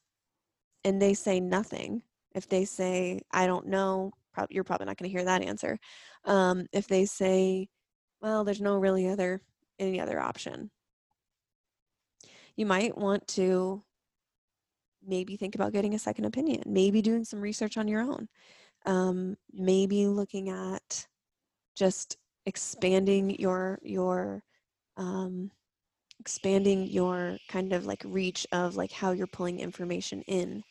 [0.85, 2.03] and they say nothing
[2.35, 4.13] if they say i don't know
[4.51, 5.77] you're probably not going to hear that answer
[6.25, 7.69] um, if they say
[8.21, 9.43] well there's no really other
[9.79, 10.71] any other option
[12.59, 13.85] you might want to
[15.07, 18.29] maybe think about getting a second opinion, maybe doing some research on your own,
[18.85, 21.07] um, maybe looking at
[21.77, 24.43] just expanding your your
[24.97, 25.53] um,
[26.19, 30.65] expanding your kind of like reach of like how you're pulling information in.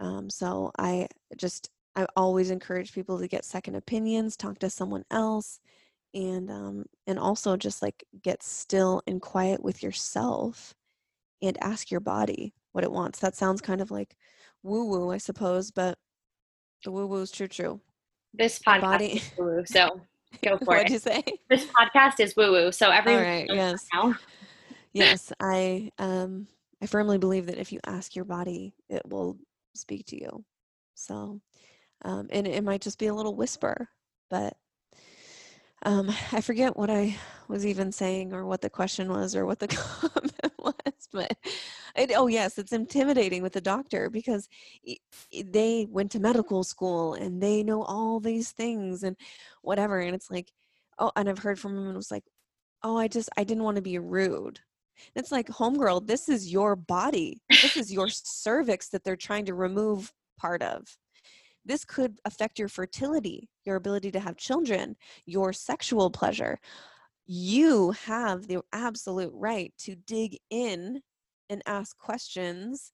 [0.00, 5.04] Um, so I just I always encourage people to get second opinions, talk to someone
[5.12, 5.60] else,
[6.14, 10.74] and um, and also just like get still and quiet with yourself
[11.42, 13.18] and ask your body what it wants.
[13.20, 14.16] That sounds kind of like
[14.62, 15.98] woo woo, I suppose, but
[16.84, 17.80] the woo woo is true, true.
[18.34, 19.06] This podcast body...
[19.06, 20.00] is woo woo, so
[20.44, 20.90] go for What'd it.
[20.90, 21.22] What'd you say?
[21.48, 23.24] This podcast is woo woo, so everyone.
[23.24, 23.46] All right.
[23.48, 23.86] Yes.
[24.92, 26.46] yes, I um
[26.82, 29.38] I firmly believe that if you ask your body, it will
[29.74, 30.44] speak to you.
[30.94, 31.40] So,
[32.04, 33.88] um, and it might just be a little whisper,
[34.28, 34.56] but
[35.84, 37.16] um, I forget what I
[37.48, 40.52] was even saying or what the question was or what the comment
[41.12, 41.52] was, but
[41.96, 44.48] it, oh yes, it's intimidating with the doctor because
[45.32, 49.16] they went to medical school and they know all these things and
[49.62, 50.52] whatever, and it's like,
[50.98, 52.24] oh, and I've heard from them and it was like,
[52.82, 54.60] oh, I just I didn't want to be rude.
[55.14, 57.42] It's like, homegirl, this is your body.
[57.50, 60.86] This is your cervix that they're trying to remove part of
[61.66, 66.58] this could affect your fertility, your ability to have children, your sexual pleasure.
[67.26, 71.00] You have the absolute right to dig in
[71.50, 72.92] and ask questions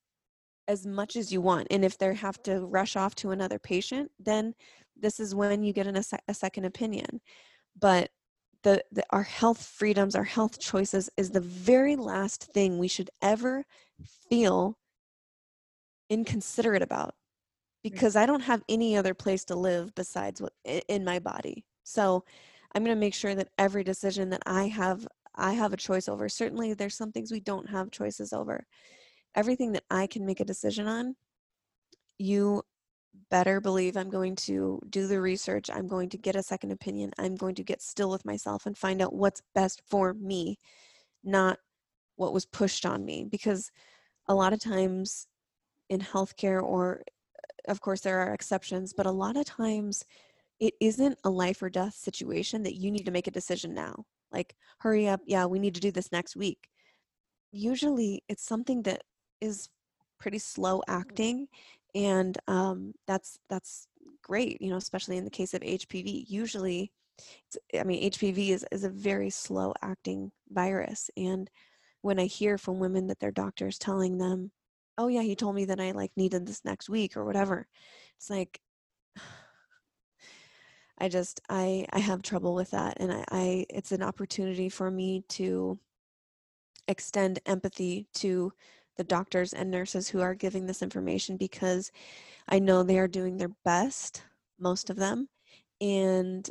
[0.68, 1.68] as much as you want.
[1.70, 4.54] And if they have to rush off to another patient, then
[4.96, 7.20] this is when you get an, a, a second opinion.
[7.78, 8.10] But
[8.62, 13.10] the, the, our health freedoms, our health choices is the very last thing we should
[13.20, 13.64] ever
[14.30, 14.78] feel
[16.08, 17.14] inconsiderate about
[17.82, 21.64] because I don't have any other place to live besides what in my body.
[21.82, 22.24] So
[22.74, 26.08] I'm going to make sure that every decision that I have I have a choice
[26.08, 26.28] over.
[26.28, 28.66] Certainly there's some things we don't have choices over.
[29.34, 31.16] Everything that I can make a decision on,
[32.18, 32.62] you
[33.30, 35.70] better believe I'm going to do the research.
[35.72, 37.12] I'm going to get a second opinion.
[37.18, 40.58] I'm going to get still with myself and find out what's best for me,
[41.24, 41.58] not
[42.16, 43.70] what was pushed on me because
[44.28, 45.26] a lot of times
[45.88, 47.02] in healthcare or
[47.68, 50.04] of course there are exceptions but a lot of times
[50.62, 54.04] it isn't a life or death situation that you need to make a decision now
[54.30, 56.68] like hurry up yeah we need to do this next week.
[57.50, 59.02] Usually it's something that
[59.40, 59.68] is
[60.18, 61.48] pretty slow acting
[61.94, 63.88] and um, that's that's
[64.22, 66.92] great you know especially in the case of hpv usually
[67.78, 71.50] i mean hpv is, is a very slow acting virus and
[72.02, 74.52] when i hear from women that their doctor is telling them
[74.96, 77.66] oh yeah he told me that i like needed this next week or whatever
[78.16, 78.60] it's like
[81.02, 84.90] i just i i have trouble with that and i, I it's an opportunity for
[84.90, 85.78] me to
[86.88, 88.52] extend empathy to
[88.96, 91.90] the doctors and nurses who are giving this information because
[92.48, 94.22] i know they are doing their best
[94.60, 95.28] most of them
[95.80, 96.50] and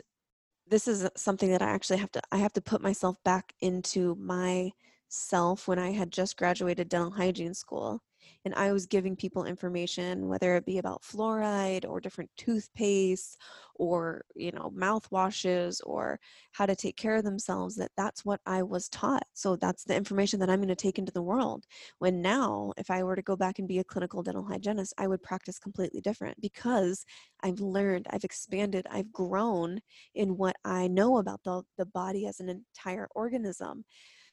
[0.67, 4.15] this is something that i actually have to i have to put myself back into
[4.15, 4.71] my
[5.09, 8.01] self when i had just graduated dental hygiene school
[8.43, 13.37] and I was giving people information, whether it be about fluoride or different toothpaste
[13.75, 16.19] or, you know, mouthwashes or
[16.51, 19.23] how to take care of themselves, that that's what I was taught.
[19.33, 21.65] So that's the information that I'm going to take into the world.
[21.99, 25.07] When now, if I were to go back and be a clinical dental hygienist, I
[25.07, 27.05] would practice completely different because
[27.43, 29.81] I've learned, I've expanded, I've grown
[30.15, 33.85] in what I know about the, the body as an entire organism.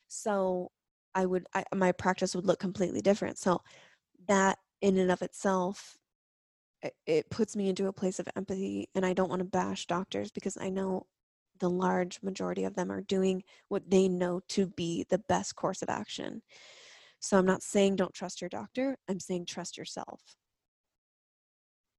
[0.08, 0.70] So
[1.14, 3.38] I would, I, my practice would look completely different.
[3.38, 3.60] So
[4.28, 5.96] that in and of itself
[7.06, 10.30] it puts me into a place of empathy and i don't want to bash doctors
[10.30, 11.06] because i know
[11.58, 15.82] the large majority of them are doing what they know to be the best course
[15.82, 16.42] of action.
[17.20, 20.20] So i'm not saying don't trust your doctor i'm saying trust yourself.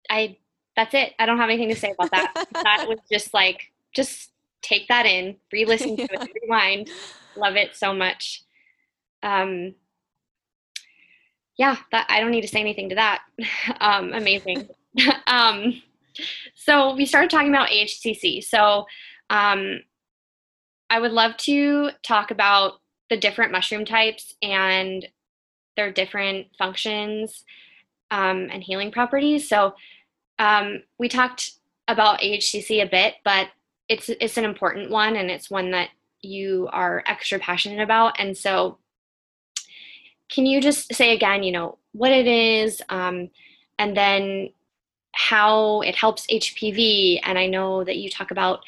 [0.09, 0.37] I
[0.75, 2.47] that's it i don't have anything to say about that.
[2.53, 6.23] That was just like just take that in re-listen to yeah.
[6.23, 6.89] it rewind
[7.35, 8.43] love it so much.
[9.23, 9.75] Um
[11.59, 13.21] yeah, that I don't need to say anything to that.
[13.81, 14.69] um, amazing.
[15.27, 15.83] um,
[16.55, 18.43] so we started talking about AHCC.
[18.43, 18.85] So
[19.29, 19.81] um,
[20.89, 25.05] I would love to talk about the different mushroom types and
[25.75, 27.43] their different functions
[28.09, 29.49] um, and healing properties.
[29.49, 29.73] So
[30.39, 31.51] um, we talked
[31.89, 33.49] about AHCC a bit, but
[33.89, 35.89] it's it's an important one and it's one that
[36.21, 38.17] you are extra passionate about.
[38.17, 38.77] And so
[40.29, 43.29] can you just say again, you know, what it is, um,
[43.77, 44.49] and then
[45.13, 47.19] how it helps HPV?
[47.23, 48.61] And I know that you talk about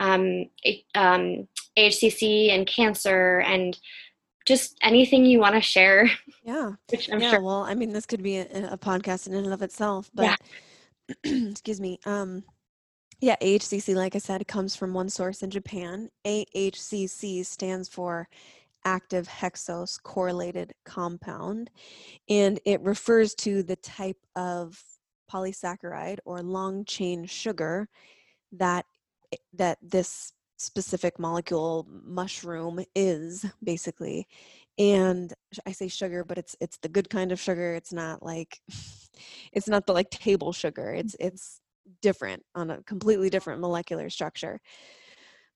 [0.00, 0.46] um,
[0.94, 1.48] um,
[1.78, 3.78] AHCC and cancer and
[4.46, 6.10] just anything you want to share.
[6.42, 6.72] Yeah.
[6.90, 7.42] Which I'm yeah, Sure.
[7.42, 10.36] Well, I mean, this could be a, a, podcast in and of itself, but yeah.
[11.50, 11.98] excuse me.
[12.04, 12.44] Um,
[13.20, 16.10] yeah, AHCC, like I said, comes from one source in Japan.
[16.26, 18.28] AHCC stands for
[18.84, 21.70] active hexose correlated compound,
[22.28, 24.82] and it refers to the type of
[25.30, 27.88] polysaccharide or long chain sugar
[28.52, 28.84] that
[29.32, 34.26] eh, that this specific molecule mushroom is basically.
[34.78, 35.32] And
[35.66, 37.74] i say sugar but it's it's the good kind of sugar.
[37.74, 38.60] It's not like
[39.52, 40.92] it's not the like table sugar.
[40.92, 41.60] It's it's
[42.02, 44.60] different on a completely different molecular structure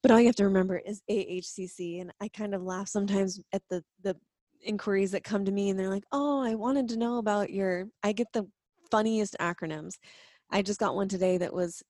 [0.03, 2.01] but all you have to remember is AHCC.
[2.01, 4.17] And I kind of laugh sometimes at the, the
[4.63, 7.89] inquiries that come to me and they're like, oh, I wanted to know about your,
[8.03, 8.47] I get the
[8.91, 9.95] funniest acronyms.
[10.51, 11.83] I just got one today that was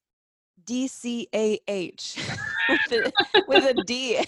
[0.65, 2.19] DCAH.
[2.69, 3.13] with, a,
[3.49, 4.25] with a D.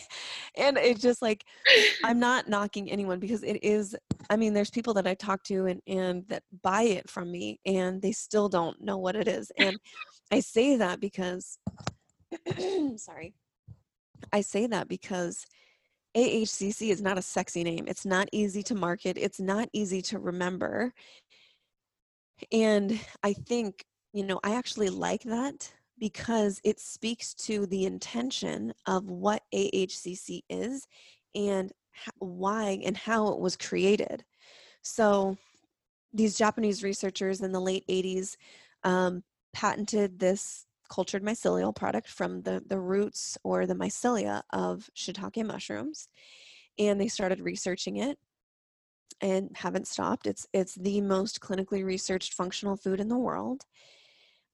[0.56, 1.44] And it's just like,
[2.04, 3.96] I'm not knocking anyone because it is,
[4.28, 7.60] I mean, there's people that I talk to and, and that buy it from me
[7.66, 9.50] and they still don't know what it is.
[9.58, 9.78] And
[10.30, 11.58] I say that because,
[12.96, 13.34] sorry,
[14.32, 15.46] I say that because
[16.16, 17.84] AHCC is not a sexy name.
[17.86, 20.92] It's not easy to market, it's not easy to remember.
[22.52, 28.72] And I think, you know, I actually like that because it speaks to the intention
[28.86, 30.86] of what AHCC is
[31.34, 31.70] and
[32.18, 34.24] why and how it was created.
[34.82, 35.36] So,
[36.12, 38.36] these Japanese researchers in the late 80s
[38.82, 45.44] um, patented this cultured mycelial product from the, the roots or the mycelia of shiitake
[45.46, 46.08] mushrooms.
[46.78, 48.18] And they started researching it
[49.20, 50.26] and haven't stopped.
[50.26, 53.64] It's it's the most clinically researched functional food in the world,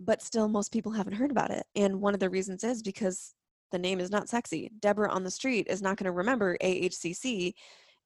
[0.00, 1.64] but still most people haven't heard about it.
[1.74, 3.34] And one of the reasons is because
[3.72, 4.70] the name is not sexy.
[4.80, 7.54] Deborah on the street is not going to remember AHCC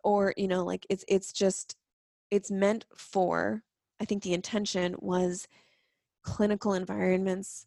[0.03, 1.77] or you know like it's it's just
[2.31, 3.63] it's meant for
[4.01, 5.47] I think the intention was
[6.23, 7.67] clinical environments,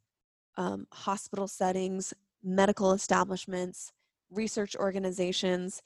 [0.57, 3.91] um, hospital settings, medical establishments,
[4.29, 5.81] research organizations.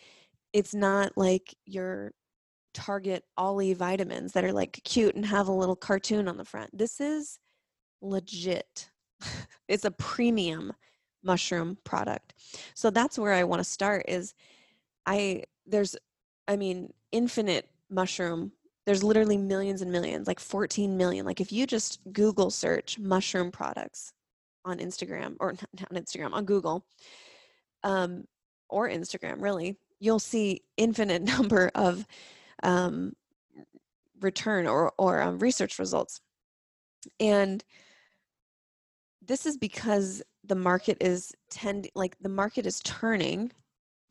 [0.54, 2.12] It's not like your
[2.74, 6.78] Target OLLY vitamins that are like cute and have a little cartoon on the front.
[6.78, 7.40] This is
[8.02, 8.90] legit.
[9.68, 10.74] it's a premium
[11.24, 12.34] mushroom product.
[12.76, 14.34] So that's where I want to start is
[15.08, 15.96] I there's
[16.48, 18.52] I mean infinite mushroom
[18.86, 23.50] there's literally millions and millions like 14 million like if you just google search mushroom
[23.50, 24.14] products
[24.68, 26.86] on instagram or not on instagram on google
[27.84, 28.26] um,
[28.70, 32.06] or instagram really you'll see infinite number of
[32.64, 33.14] um,
[34.22, 36.22] return or, or um, research results.
[37.20, 37.64] And
[39.26, 43.52] this is because the market is tend like the market is turning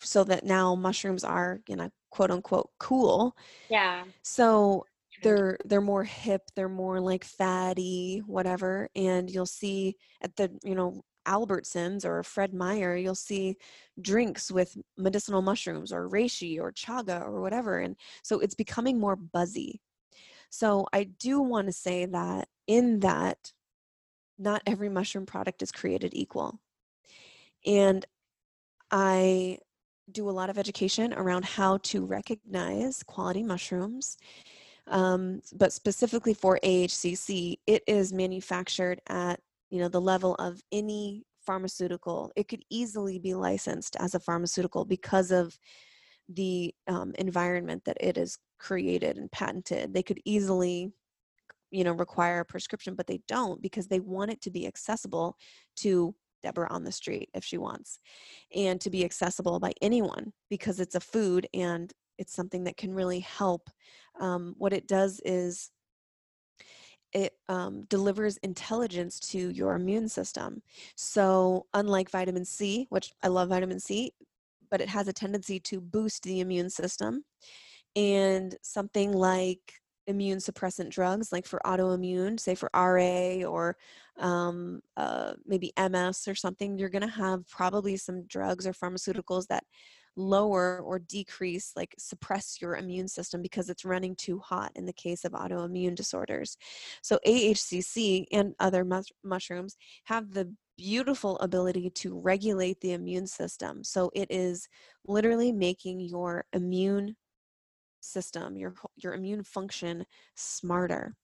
[0.00, 3.34] so that now mushrooms are you know quote unquote cool
[3.70, 4.84] yeah so
[5.22, 10.74] they're they're more hip they're more like fatty whatever and you'll see at the you
[10.74, 13.56] know Albertsons or Fred Meyer, you'll see
[14.00, 17.80] drinks with medicinal mushrooms or reishi or chaga or whatever.
[17.80, 19.80] And so it's becoming more buzzy.
[20.50, 23.52] So I do want to say that in that,
[24.38, 26.60] not every mushroom product is created equal.
[27.64, 28.04] And
[28.90, 29.58] I
[30.10, 34.16] do a lot of education around how to recognize quality mushrooms.
[34.88, 41.24] Um, but specifically for AHCC, it is manufactured at you know the level of any
[41.44, 42.32] pharmaceutical.
[42.36, 45.58] It could easily be licensed as a pharmaceutical because of
[46.28, 49.92] the um, environment that it is created and patented.
[49.92, 50.92] They could easily
[51.70, 55.36] you know require a prescription but they don't because they want it to be accessible
[55.76, 57.98] to deborah on the street if she wants
[58.54, 62.94] and to be accessible by anyone because it's a food and it's something that can
[62.94, 63.70] really help
[64.20, 65.70] um, what it does is
[67.12, 70.62] it um, delivers intelligence to your immune system.
[70.96, 74.12] So, unlike vitamin C, which I love vitamin C,
[74.70, 77.24] but it has a tendency to boost the immune system.
[77.94, 79.72] And something like
[80.06, 83.76] immune suppressant drugs, like for autoimmune, say for RA or
[84.18, 89.46] um, uh, maybe MS or something, you're going to have probably some drugs or pharmaceuticals
[89.46, 89.64] that
[90.16, 94.92] lower or decrease, like suppress your immune system because it's running too hot in the
[94.92, 96.56] case of autoimmune disorders.
[97.02, 103.84] So, AHCC and other mus- mushrooms have the beautiful ability to regulate the immune system.
[103.84, 104.68] So, it is
[105.06, 107.16] literally making your immune
[108.00, 111.14] system, your, your immune function smarter.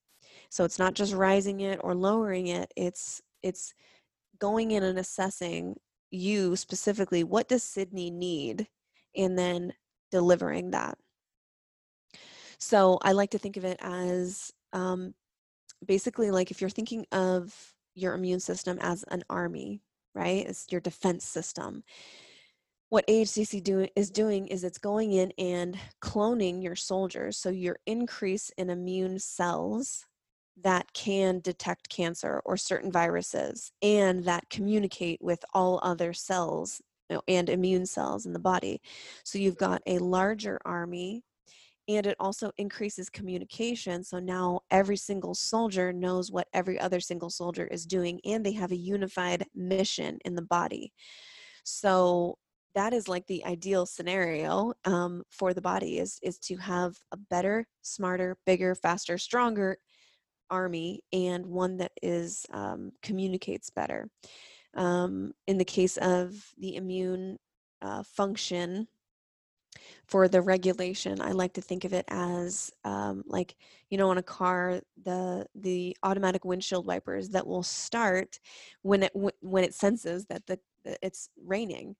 [0.50, 3.74] So, it's not just rising it or lowering it, it's, it's
[4.38, 5.76] going in and assessing
[6.10, 8.68] you specifically what does sydney need
[9.16, 9.72] and then
[10.10, 10.98] delivering that.
[12.58, 15.14] So I like to think of it as um,
[15.84, 19.82] basically like if you're thinking of your immune system as an army,
[20.14, 20.46] right?
[20.46, 21.82] It's your defense system.
[22.88, 27.38] What AHCC do, is doing is it's going in and cloning your soldiers.
[27.38, 30.04] So your increase in immune cells
[30.62, 36.82] that can detect cancer or certain viruses and that communicate with all other cells
[37.28, 38.80] and immune cells in the body.
[39.24, 41.22] So you've got a larger army
[41.88, 44.04] and it also increases communication.
[44.04, 48.52] So now every single soldier knows what every other single soldier is doing and they
[48.52, 50.92] have a unified mission in the body.
[51.64, 52.38] So
[52.74, 57.16] that is like the ideal scenario um, for the body is is to have a
[57.16, 59.76] better smarter bigger faster stronger
[60.50, 64.08] army and one that is um, communicates better
[64.74, 67.38] Um, in the case of the immune
[67.82, 68.88] uh, function,
[70.06, 73.56] for the regulation i like to think of it as um, like
[73.88, 78.38] you know on a car the the automatic windshield wipers that will start
[78.82, 81.96] when it when it senses that the it's raining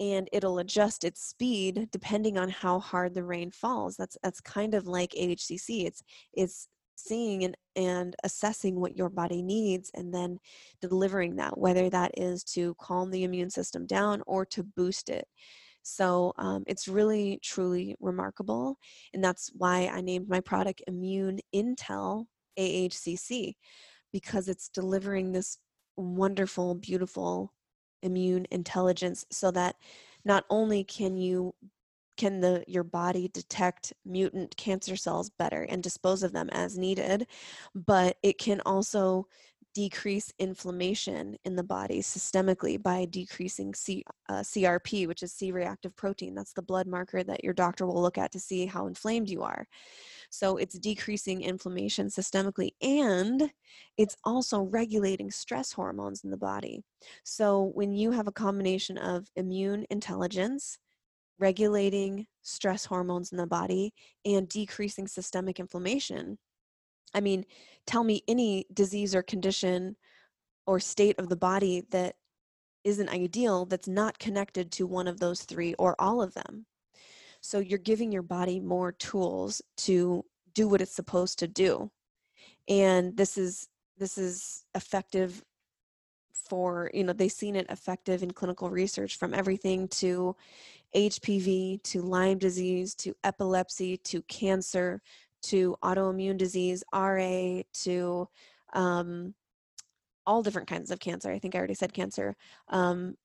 [0.00, 3.96] and it'll adjust its speed depending on how hard the rain falls.
[3.96, 6.02] That's that's kind of like ahcc it's
[6.32, 10.38] it's seeing and, and assessing what your body needs and then
[10.80, 15.26] delivering that whether that is to calm the immune system down or to boost it
[15.84, 18.78] so um, it's really, truly remarkable.
[19.12, 22.24] And that's why I named my product Immune Intel
[22.58, 23.54] AHCC,
[24.10, 25.58] because it's delivering this
[25.96, 27.52] wonderful, beautiful
[28.02, 29.76] immune intelligence so that
[30.24, 31.54] not only can you
[32.16, 37.26] can the your body detect mutant cancer cells better and dispose of them as needed
[37.74, 39.26] but it can also
[39.74, 45.94] decrease inflammation in the body systemically by decreasing C, uh, CRP, which is C reactive
[45.96, 46.34] protein.
[46.34, 49.42] That's the blood marker that your doctor will look at to see how inflamed you
[49.42, 49.66] are.
[50.30, 53.50] So it's decreasing inflammation systemically and
[53.98, 56.82] it's also regulating stress hormones in the body.
[57.24, 60.78] So when you have a combination of immune intelligence,
[61.38, 63.92] regulating stress hormones in the body,
[64.24, 66.38] and decreasing systemic inflammation,
[67.14, 67.44] I mean,
[67.86, 69.96] tell me any disease or condition
[70.66, 72.16] or state of the body that
[72.84, 76.66] isn't ideal that's not connected to one of those three or all of them.
[77.40, 80.24] So you're giving your body more tools to
[80.54, 81.90] do what it's supposed to do.
[82.68, 83.68] And this is
[83.98, 85.42] this is effective
[86.32, 90.34] for, you know, they've seen it effective in clinical research from everything to
[90.94, 95.02] HPV to Lyme disease to epilepsy to cancer
[95.44, 98.28] to autoimmune disease, RA, to
[98.72, 99.34] um,
[100.26, 101.30] all different kinds of cancer.
[101.30, 102.34] I think I already said cancer.
[102.68, 103.16] Um,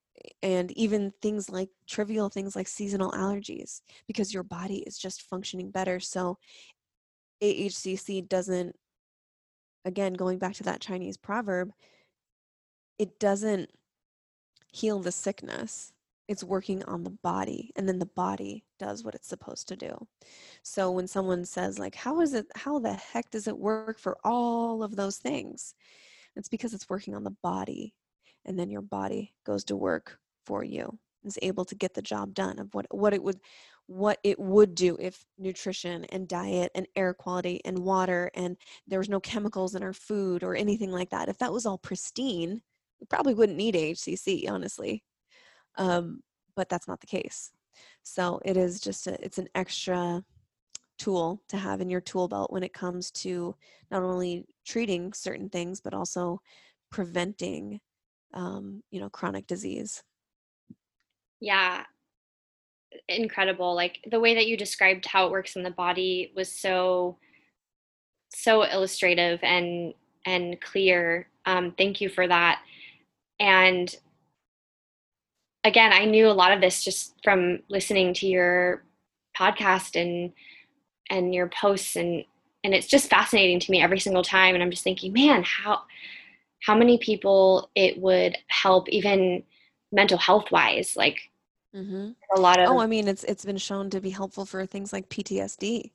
[0.44, 5.72] and even things like trivial things like seasonal allergies, because your body is just functioning
[5.72, 6.00] better.
[6.00, 6.38] So
[7.42, 8.76] AHCC doesn't,
[9.86, 11.72] again, going back to that Chinese proverb,
[12.98, 13.70] it doesn't
[14.72, 15.94] heal the sickness
[16.30, 20.08] it's working on the body and then the body does what it's supposed to do.
[20.62, 24.16] So when someone says like how is it how the heck does it work for
[24.24, 25.74] all of those things?
[26.36, 27.96] It's because it's working on the body
[28.46, 32.36] and then your body goes to work for you is able to get the job
[32.36, 33.40] done of what what it would
[33.88, 38.56] what it would do if nutrition and diet and air quality and water and
[38.88, 41.28] there was no chemicals in our food or anything like that.
[41.28, 42.62] If that was all pristine
[43.02, 45.04] we probably wouldn't need AHCC honestly
[45.80, 46.22] um,
[46.56, 47.52] but that's not the case.
[48.04, 50.24] So it is just a, it's an extra
[51.00, 53.56] tool to have in your tool belt when it comes to
[53.90, 56.42] not only treating certain things but also
[56.92, 57.80] preventing
[58.34, 60.04] um, you know chronic disease.
[61.40, 61.84] Yeah.
[63.08, 67.18] Incredible like the way that you described how it works in the body was so
[68.32, 69.94] so illustrative and
[70.26, 71.30] and clear.
[71.46, 72.62] Um, thank you for that.
[73.40, 73.96] And
[75.70, 78.84] again, I knew a lot of this just from listening to your
[79.38, 80.34] podcast and
[81.10, 82.26] and your posts and
[82.64, 85.84] and it's just fascinating to me every single time and I'm just thinking, man, how
[86.62, 89.44] how many people it would help even
[89.92, 91.32] mental health wise like
[91.76, 92.10] mm-hmm.
[92.36, 94.94] a lot of oh i mean it's it's been shown to be helpful for things
[94.94, 95.92] like ptsd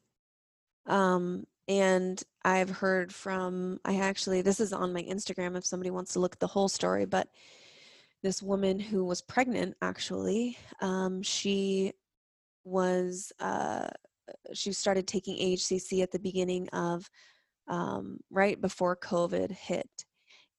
[0.87, 6.15] um and i've heard from i actually this is on my instagram if somebody wants
[6.15, 7.29] to look at the whole story but
[8.25, 11.93] this woman who was pregnant actually um, she
[12.65, 13.87] was uh,
[14.55, 17.09] she started taking ahcc at the beginning of
[17.69, 19.89] um, right before covid hit.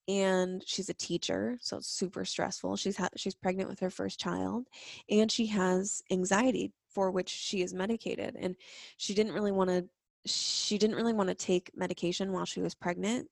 [0.08, 2.76] And she's a teacher so it's super stressful.
[2.76, 4.68] She's ha- she's pregnant with her first child
[5.10, 8.36] and she has anxiety for which she is medicated.
[8.40, 8.56] And
[8.98, 9.86] she didn't really want to
[10.26, 13.28] she didn't really want to take medication while she was pregnant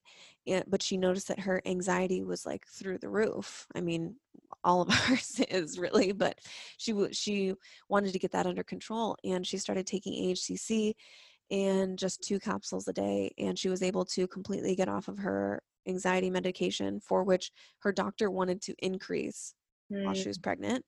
[0.68, 4.16] but she noticed that her anxiety was like through the roof i mean
[4.64, 6.38] all of ours is really but
[6.78, 7.54] she she
[7.90, 10.94] wanted to get that under control and she started taking ahcc
[11.52, 15.18] and just two capsules a day and she was able to completely get off of
[15.18, 19.54] her anxiety medication for which her doctor wanted to increase
[19.92, 20.04] mm.
[20.04, 20.44] while she was mm.
[20.44, 20.86] pregnant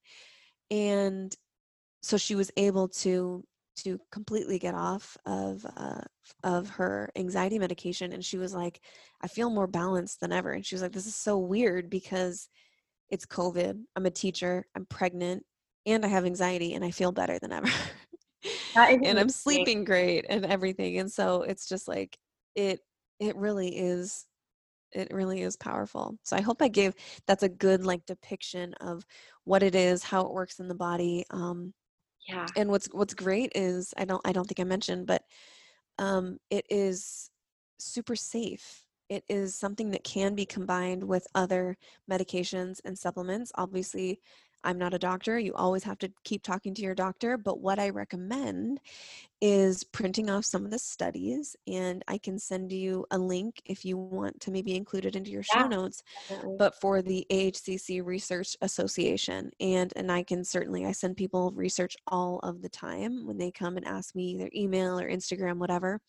[0.72, 1.36] and
[2.02, 3.44] so she was able to
[3.76, 6.02] to completely get off of uh,
[6.44, 8.82] of her anxiety medication and she was like
[9.22, 10.52] i feel more balanced than ever.
[10.52, 12.50] And she was like this is so weird because
[13.10, 15.44] it's covid i'm a teacher i'm pregnant
[15.86, 17.70] and i have anxiety and i feel better than ever.
[19.06, 22.18] And i'm sleeping great and everything and so it's just like
[22.56, 22.80] it
[23.20, 24.26] it really is
[24.92, 26.18] it really is powerful.
[26.24, 26.94] So i hope i gave
[27.28, 29.06] that's a good like depiction of
[29.44, 31.74] what it is how it works in the body um
[32.28, 32.48] Yeah.
[32.56, 35.24] and what's what's great is i don't i don't think i mentioned but
[36.00, 37.30] um it is
[37.78, 41.78] super safe it is something that can be combined with other
[42.10, 44.20] medications and supplements obviously
[44.66, 47.80] i'm not a doctor you always have to keep talking to your doctor but what
[47.80, 48.80] i recommend
[49.42, 53.86] is printing off some of the studies and i can send you a link if
[53.86, 55.68] you want to maybe include it into your show Yeah.
[55.68, 56.04] notes
[56.58, 59.52] but for the AHCC Research Association.
[59.60, 63.52] And and I can certainly I send people research all of the time when they
[63.52, 66.00] come and ask me either email or Instagram, whatever.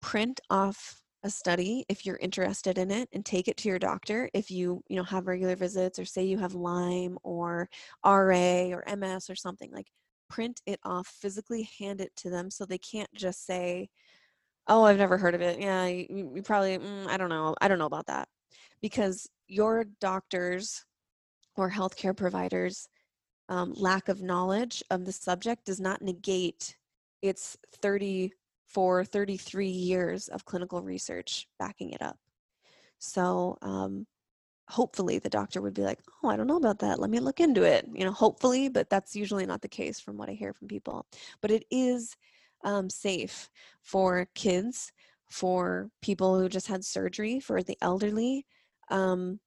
[0.00, 4.28] Print off a study if you're interested in it and take it to your doctor
[4.34, 7.68] if you you know have regular visits or say you have Lyme or
[8.04, 9.90] RA or MS or something like
[10.28, 13.88] print it off physically hand it to them so they can't just say
[14.68, 15.58] oh i've never heard of it.
[15.60, 18.28] Yeah you, you probably mm, i don't know i don't know about that
[18.82, 20.84] because your doctors
[21.56, 22.88] or healthcare providers
[23.48, 26.76] um, lack of knowledge of the subject does not negate
[27.22, 27.56] its
[28.72, 32.18] 34 33 years of clinical research backing it up.
[32.98, 34.06] So um,
[34.68, 36.98] hopefully the doctor would be like oh i don't know about that.
[36.98, 37.86] Let me look into it.
[37.92, 41.06] You know hopefully but that's usually not the case from what i hear from people.
[41.40, 42.16] But it is
[42.64, 43.50] um, safe
[43.82, 44.92] for kids
[45.28, 48.46] for people who just had surgery for the elderly
[48.90, 49.40] um,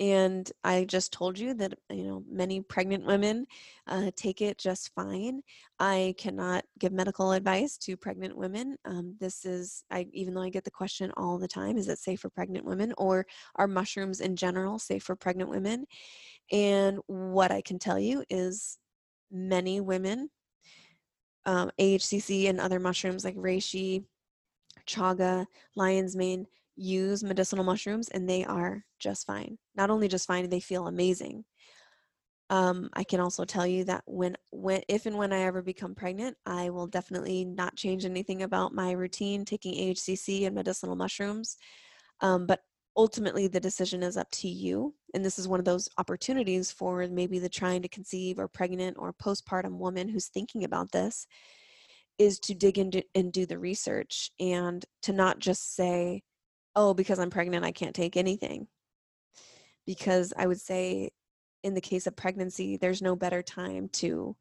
[0.00, 3.46] and i just told you that you know many pregnant women
[3.86, 5.42] uh, take it just fine.
[5.80, 10.48] I cannot give medical advice to pregnant women um, this is i even though i
[10.48, 13.26] get the question all the time is it safe for pregnant women or
[13.56, 15.86] are mushrooms in general safe for pregnant women?
[16.50, 18.78] And what i can tell you is
[19.30, 20.30] many women
[21.46, 24.04] um, ahcc and other mushrooms like reishi
[24.86, 25.46] chaga
[25.76, 26.46] lion's mane
[26.76, 29.58] use medicinal mushrooms and they are just fine.
[29.74, 31.44] Not only just fine they feel amazing.
[32.50, 35.94] Um, i can also tell you that when when if and when i ever become
[35.94, 41.56] pregnant i will definitely not change anything about my routine taking ahcc and medicinal mushrooms.
[42.20, 42.60] Um, but
[42.96, 47.06] ultimately the decision is up to you and this is one of those opportunities for
[47.06, 51.26] maybe the trying to conceive or pregnant or postpartum woman who's thinking about this
[52.18, 56.22] is to dig into and do the research and to not just say
[56.76, 58.66] oh because i'm pregnant i can't take anything.
[59.86, 61.10] Because i would say
[61.62, 64.36] in the case of pregnancy there's no better time to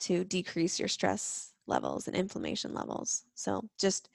[0.00, 3.22] to decrease your stress levels and inflammation levels.
[3.34, 4.08] So just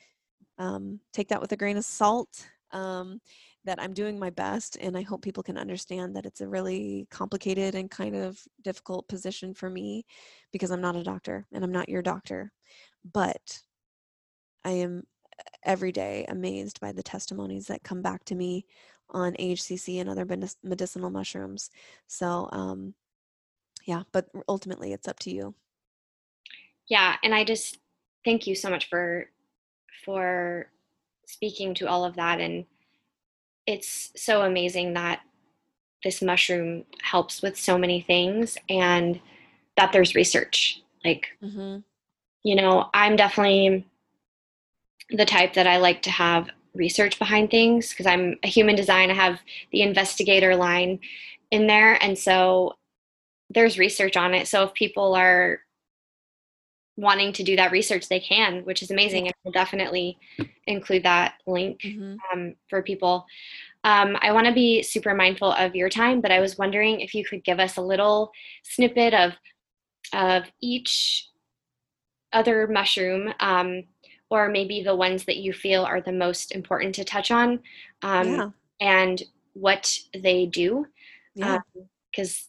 [0.57, 3.21] um, take that with a grain of salt um,
[3.65, 7.07] that i'm doing my best and i hope people can understand that it's a really
[7.11, 10.05] complicated and kind of difficult position for me
[10.51, 12.51] because i'm not a doctor and i'm not your doctor.
[13.13, 13.61] But
[14.65, 15.03] i am
[15.63, 18.65] every day amazed by the testimonies that come back to me
[19.09, 20.25] on AHCC and other
[20.63, 21.69] medicinal mushrooms.
[22.07, 22.93] So, um,
[23.85, 25.55] yeah, but ultimately it's up to you.
[26.87, 27.79] Yeah, and I just
[28.25, 29.29] thank you so much for
[30.05, 30.69] for
[31.25, 32.65] speaking to all of that and
[33.65, 35.21] it's so amazing that
[36.03, 39.19] this mushroom helps with so many things and
[39.75, 40.81] that there's research.
[41.03, 41.77] Like, hmm
[42.43, 43.85] you know, I'm definitely
[45.09, 49.09] the type that I like to have research behind things because I'm a human design.
[49.09, 49.39] I have
[49.71, 50.99] the investigator line
[51.51, 52.01] in there.
[52.03, 52.73] And so
[53.49, 54.47] there's research on it.
[54.47, 55.61] So if people are
[56.97, 59.27] wanting to do that research, they can, which is amazing.
[59.27, 60.17] And we'll definitely
[60.65, 63.25] include that link hmm um, for people.
[63.83, 67.13] Um, I want to be super mindful of your time, but I was wondering if
[67.13, 68.31] you could give us a little
[68.63, 69.33] snippet of
[70.13, 71.29] of each
[72.33, 73.83] other mushroom, um,
[74.29, 77.59] or maybe the ones that you feel are the most important to touch on,
[78.01, 78.49] um, Yeah,
[78.81, 79.23] and
[79.53, 80.87] what they do.
[81.35, 81.59] yeah.
[82.11, 82.47] Because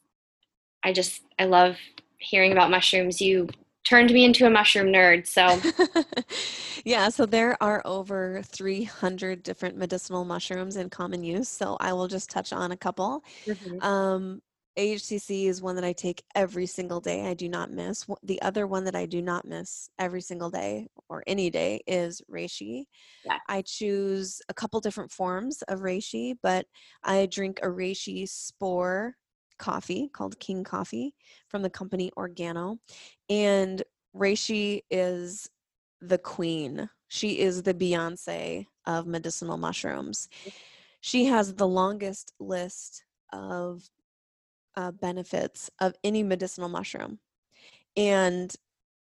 [0.82, 1.76] I just I love
[2.18, 3.20] hearing about mushrooms.
[3.20, 3.48] You
[3.84, 5.60] turned me into a mushroom nerd, so
[6.84, 11.48] yeah, so there are over 300 different medicinal mushrooms in common use.
[11.48, 13.24] So I will just touch on a couple.
[13.46, 13.82] Mhm.
[13.82, 14.42] Um,
[14.78, 17.26] AHCC is one that I take every single day.
[17.26, 18.06] I do not miss.
[18.22, 22.22] The other one that I do not miss every single day or any day is
[22.30, 22.84] reishi.
[23.24, 23.38] Yeah.
[23.48, 26.66] I choose a couple different forms of reishi, but
[27.02, 29.16] I drink a reishi spore
[29.58, 31.12] coffee called King Coffee
[31.48, 32.78] from the company Organo.
[33.28, 33.82] And
[34.16, 35.50] reishi is
[36.00, 36.88] the queen.
[37.08, 40.28] She is the Beyonce of medicinal mushrooms.
[40.46, 40.52] Mm.
[41.00, 43.88] She has the longest list of
[44.76, 47.18] uh, benefits of any medicinal mushroom,
[47.96, 48.54] and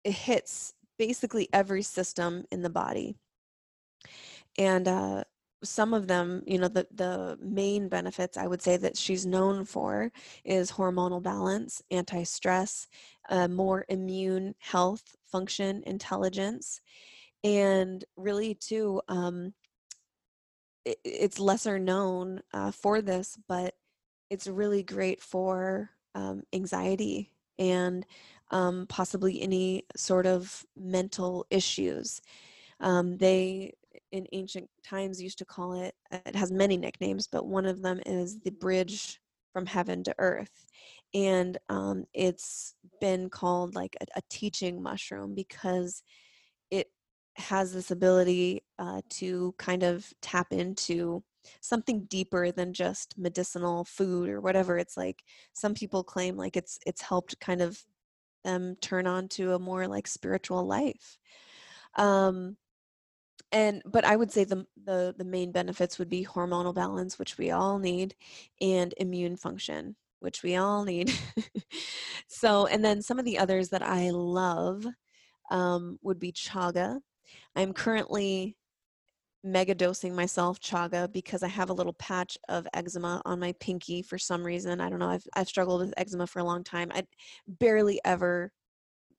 [0.03, 3.15] it hits basically every system in the body.
[4.57, 5.23] And uh,
[5.63, 9.65] some of them, you know, the, the main benefits I would say that she's known
[9.65, 10.11] for
[10.43, 12.87] is hormonal balance, anti stress,
[13.29, 16.81] uh, more immune health, function, intelligence,
[17.43, 19.53] and really, too, um,
[20.83, 23.75] it, it's lesser known uh, for this, but
[24.29, 28.05] it's really great for um, anxiety and
[28.51, 32.21] um, possibly any sort of mental issues.
[32.79, 33.73] Um, they
[34.11, 37.81] in ancient times used to call it uh, it has many nicknames but one of
[37.81, 39.19] them is the bridge
[39.53, 40.65] from heaven to earth
[41.13, 46.03] and um, it's been called like a, a, teaching mushroom because
[46.71, 46.87] it
[47.35, 51.23] has this ability uh, to kind of tap into
[51.61, 55.23] something deeper than just medicinal food or whatever it's like
[55.53, 57.83] some people claim like it's it's helped kind of
[58.43, 61.17] them turn on to a more like spiritual life.
[61.95, 62.57] Um
[63.51, 67.37] and but i would say the, the the main benefits would be hormonal balance which
[67.37, 68.15] we all need
[68.59, 71.13] and immune function which we all need.
[72.27, 74.85] So and then some of the others that i love
[75.51, 76.99] um, would be chaga.
[77.55, 78.57] I'm currently
[79.45, 84.01] mega dosing myself chaga because i have a little patch of eczema on my pinky
[84.01, 86.91] for some reason i don't know i've, I've struggled with eczema for a long time
[86.93, 87.03] i
[87.47, 88.51] barely ever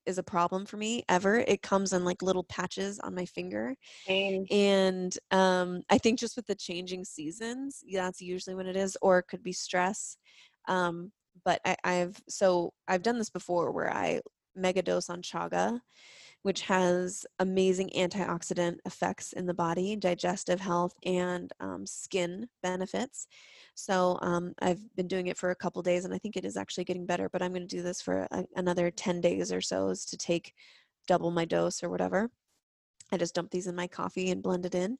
[0.06, 1.38] is a problem for me ever.
[1.38, 3.74] It comes in like little patches on my finger.
[4.06, 4.46] Same.
[4.50, 9.18] And um, I think just with the changing seasons, that's usually when it is, or
[9.18, 10.16] it could be stress.
[10.68, 11.10] Um,
[11.44, 14.20] but I, I've so I've done this before where I
[14.54, 15.80] mega dose on chaga
[16.46, 23.26] which has amazing antioxidant effects in the body, digestive health, and um, skin benefits.
[23.74, 26.56] So um, I've been doing it for a couple days, and I think it is
[26.56, 27.28] actually getting better.
[27.28, 30.16] But I'm going to do this for a, another 10 days or so is to
[30.16, 30.54] take
[31.08, 32.30] double my dose or whatever.
[33.10, 34.98] I just dump these in my coffee and blend it in.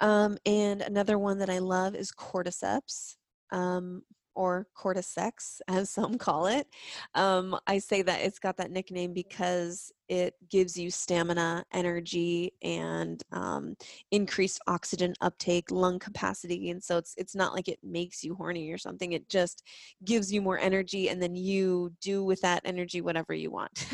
[0.00, 3.16] Um, and another one that I love is cordyceps.
[3.50, 4.02] Um,
[4.36, 6.68] or cordyceps, as some call it.
[7.14, 13.20] Um, I say that it's got that nickname because it gives you stamina, energy, and
[13.32, 13.74] um,
[14.12, 16.70] increased oxygen uptake, lung capacity.
[16.70, 19.12] And so it's it's not like it makes you horny or something.
[19.12, 19.64] It just
[20.04, 23.86] gives you more energy, and then you do with that energy whatever you want.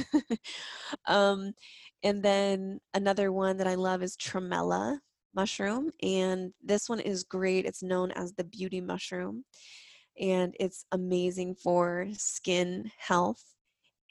[1.06, 1.52] um,
[2.02, 4.98] and then another one that I love is tremella
[5.34, 7.64] mushroom, and this one is great.
[7.64, 9.44] It's known as the beauty mushroom
[10.18, 13.42] and it's amazing for skin health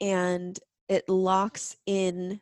[0.00, 2.40] and it locks in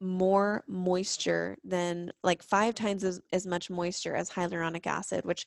[0.00, 5.46] more moisture than like five times as, as much moisture as hyaluronic acid which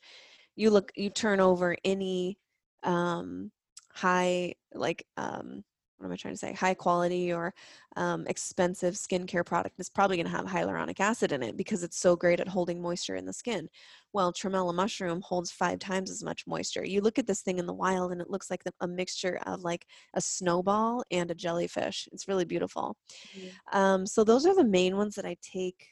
[0.55, 2.38] you look you turn over any
[2.84, 3.51] um
[3.93, 5.63] high like um
[5.99, 7.53] what am I trying to say, high quality or
[7.97, 11.99] um, expensive skincare product is probably going to have hyaluronic acid in it because it's
[11.99, 13.67] so great at holding moisture in the skin.
[14.13, 16.85] Well, tremella mushroom holds five times as much moisture.
[16.85, 19.61] You look at this thing in the wild and it looks like a mixture of
[19.61, 22.07] like a snowball and a jellyfish.
[22.13, 22.95] It's really beautiful.
[23.37, 23.77] Mm-hmm.
[23.77, 25.85] Um, so those are the main ones that I take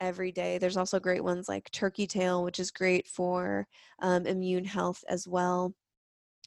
[0.00, 0.58] every day.
[0.58, 3.68] There's also great ones like turkey tail, which is great for
[4.00, 5.72] um, immune health as well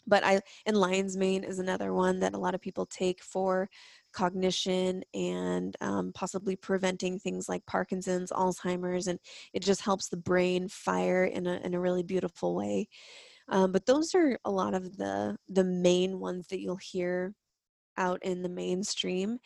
[0.08, 3.70] but I and lion's mane is another one that a lot of people take for
[4.14, 9.20] cognition and um, possibly preventing things like Parkinson's, Alzheimer's, and
[9.54, 12.88] it just helps the brain fire in a in a really beautiful way.
[13.50, 17.34] Um, but those are a lot of the the main ones that you'll hear
[17.98, 19.40] out in the mainstream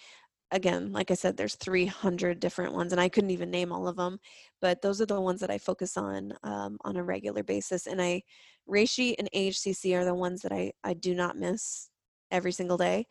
[0.52, 3.95] again like i said there's 300 different ones and i couldn't even name all of
[3.95, 4.20] them
[4.62, 8.02] but those are the ones that i focus on um, on a regular basis and
[8.02, 8.22] i
[8.70, 11.89] reishi and ahcc are the ones that i i do not miss
[12.32, 13.06] every single day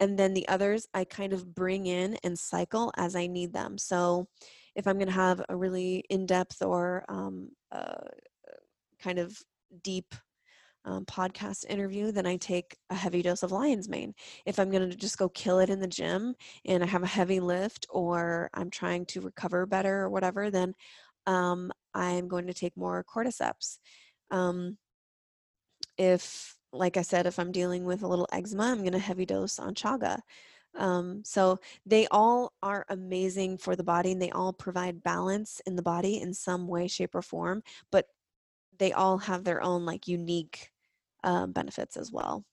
[0.00, 3.78] and then the others i kind of bring in and cycle as i need them
[3.78, 4.26] so
[4.74, 8.08] if i'm going to have a really in-depth or um, uh,
[9.00, 9.36] kind of
[9.82, 10.14] deep
[10.84, 14.14] um, podcast interview, then I take a heavy dose of lion's mane.
[14.46, 17.06] If I'm going to just go kill it in the gym and I have a
[17.06, 20.74] heavy lift or I'm trying to recover better or whatever, then
[21.26, 23.78] um, I'm going to take more cordyceps.
[24.30, 24.78] Um,
[25.96, 29.26] if, like I said, if I'm dealing with a little eczema, I'm going to heavy
[29.26, 30.18] dose on chaga.
[30.74, 35.76] Um, so they all are amazing for the body and they all provide balance in
[35.76, 37.62] the body in some way, shape, or form.
[37.90, 38.06] But
[38.78, 40.71] they all have their own like unique
[41.24, 42.44] um, benefits as well.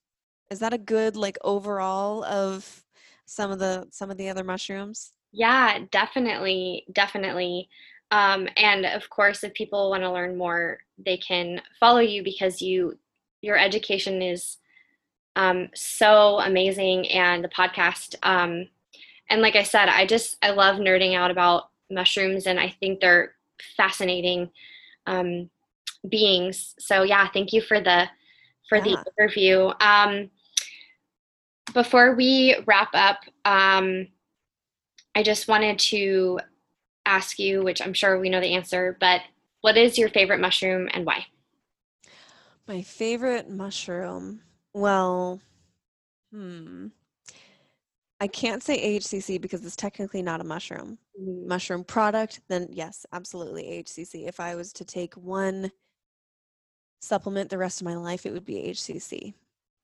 [0.50, 2.84] Is that a good like overall of
[3.26, 5.14] some of the some of the other mushrooms?
[5.32, 7.70] Yeah, definitely, definitely.
[8.12, 12.62] Um, and of course, if people want to learn more, they can follow you because
[12.62, 12.98] you
[13.42, 14.58] your education is
[15.36, 18.16] um, so amazing, and the podcast.
[18.24, 18.68] Um,
[19.30, 23.00] and like I said, I just I love nerding out about mushrooms, and I think
[23.00, 23.36] they're
[23.78, 24.50] fascinating
[25.06, 25.50] um,
[26.10, 26.74] beings.
[26.80, 28.08] So yeah, thank you for the
[28.70, 29.04] for Yeah.
[29.04, 29.82] the overview.
[29.82, 30.30] Um,
[31.74, 34.08] before we wrap up, um,
[35.16, 36.40] I just wanted to
[37.06, 39.22] ask you, which I'm sure we know the answer, but
[39.62, 41.26] what is your favorite mushroom and why?
[42.68, 44.42] My favorite mushroom.
[44.74, 45.42] Well,
[46.32, 46.88] hmm.
[48.22, 51.00] I can't say AHCC because it's technically not a mushroom.
[51.18, 54.28] Mushroom product, then yes, absolutely AHCC.
[54.28, 55.72] If I was to take one
[57.00, 59.34] supplement the rest of my life, it would be AHCC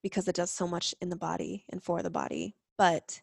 [0.04, 2.56] because it does so much in the body and for the body.
[2.78, 3.22] But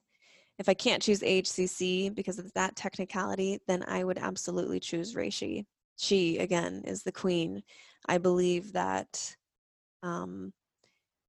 [0.58, 5.66] if I can't choose AHCC because of that technicality, then I would absolutely choose Reishi.
[5.96, 7.62] She, again, is the queen.
[8.06, 9.36] I believe that
[10.02, 10.52] um,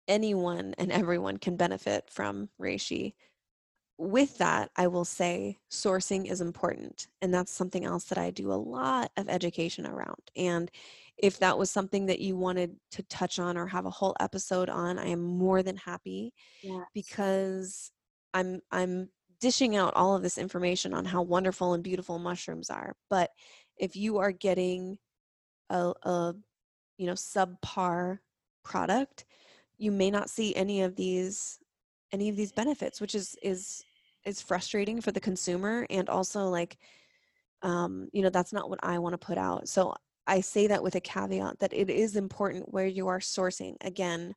[0.08, 3.14] anyone and everyone can benefit from reishi
[3.98, 8.52] with that i will say sourcing is important and that's something else that i do
[8.52, 10.72] a lot of education around and
[11.18, 14.70] if that was something that you wanted to touch on or have a whole episode
[14.70, 16.84] on i am more than happy Yeah.
[16.94, 17.92] because
[18.34, 19.10] i'm i'm
[19.40, 23.30] dishing out all of this information on how wonderful and beautiful mushrooms are but
[23.78, 24.98] if you are getting
[25.70, 26.34] a, a
[26.98, 28.20] you know subpar
[28.64, 29.26] product
[29.78, 31.60] you may not see any of these
[32.12, 33.84] any of these benefits which is is
[34.26, 36.78] is frustrating for the consumer and also like
[37.64, 39.94] um you know that's not what i want to put out so
[40.28, 43.76] i say that with a caveat that it is important where you are sourcing.
[43.82, 44.34] Again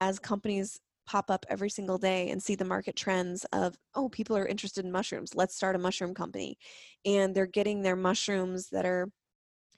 [0.00, 4.36] as companies pop up every single day and see the market trends of oh people
[4.36, 6.56] are interested in mushrooms let's start a mushroom company
[7.04, 9.08] and they're getting their mushrooms that are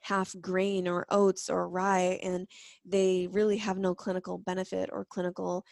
[0.00, 2.46] half grain or oats or rye and
[2.84, 5.64] they really have no clinical benefit or clinical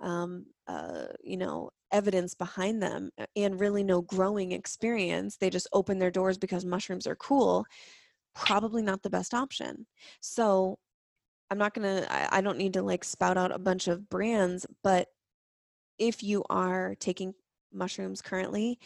[0.00, 5.36] um, uh, you know evidence behind them and really no growing experience.
[5.36, 7.66] They just open their doors because mushrooms are cool
[8.34, 9.86] probably not the best option.
[10.20, 10.78] So
[11.52, 15.08] i'm not gonna I, don't need to like spout out a bunch of brands but
[15.98, 17.34] if you are taking
[17.74, 18.78] mushrooms currently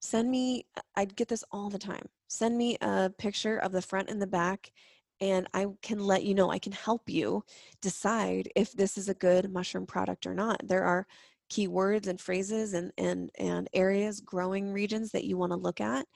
[0.00, 2.04] send me uh, i get this all the time.
[2.28, 4.72] Send me a picture of the front and the back
[5.20, 7.44] and i can let you know i can help you
[7.80, 10.60] decide if this is a good mushroom product or not.
[10.66, 11.06] There are
[11.50, 16.06] keywords and phrases and and and areas growing regions that you want to look at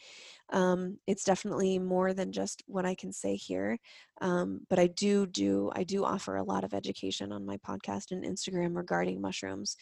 [0.52, 3.78] um, it's definitely more than just what i can say here
[4.20, 8.10] um, but i do do i do offer a lot of education on my podcast
[8.10, 9.76] and instagram regarding mushrooms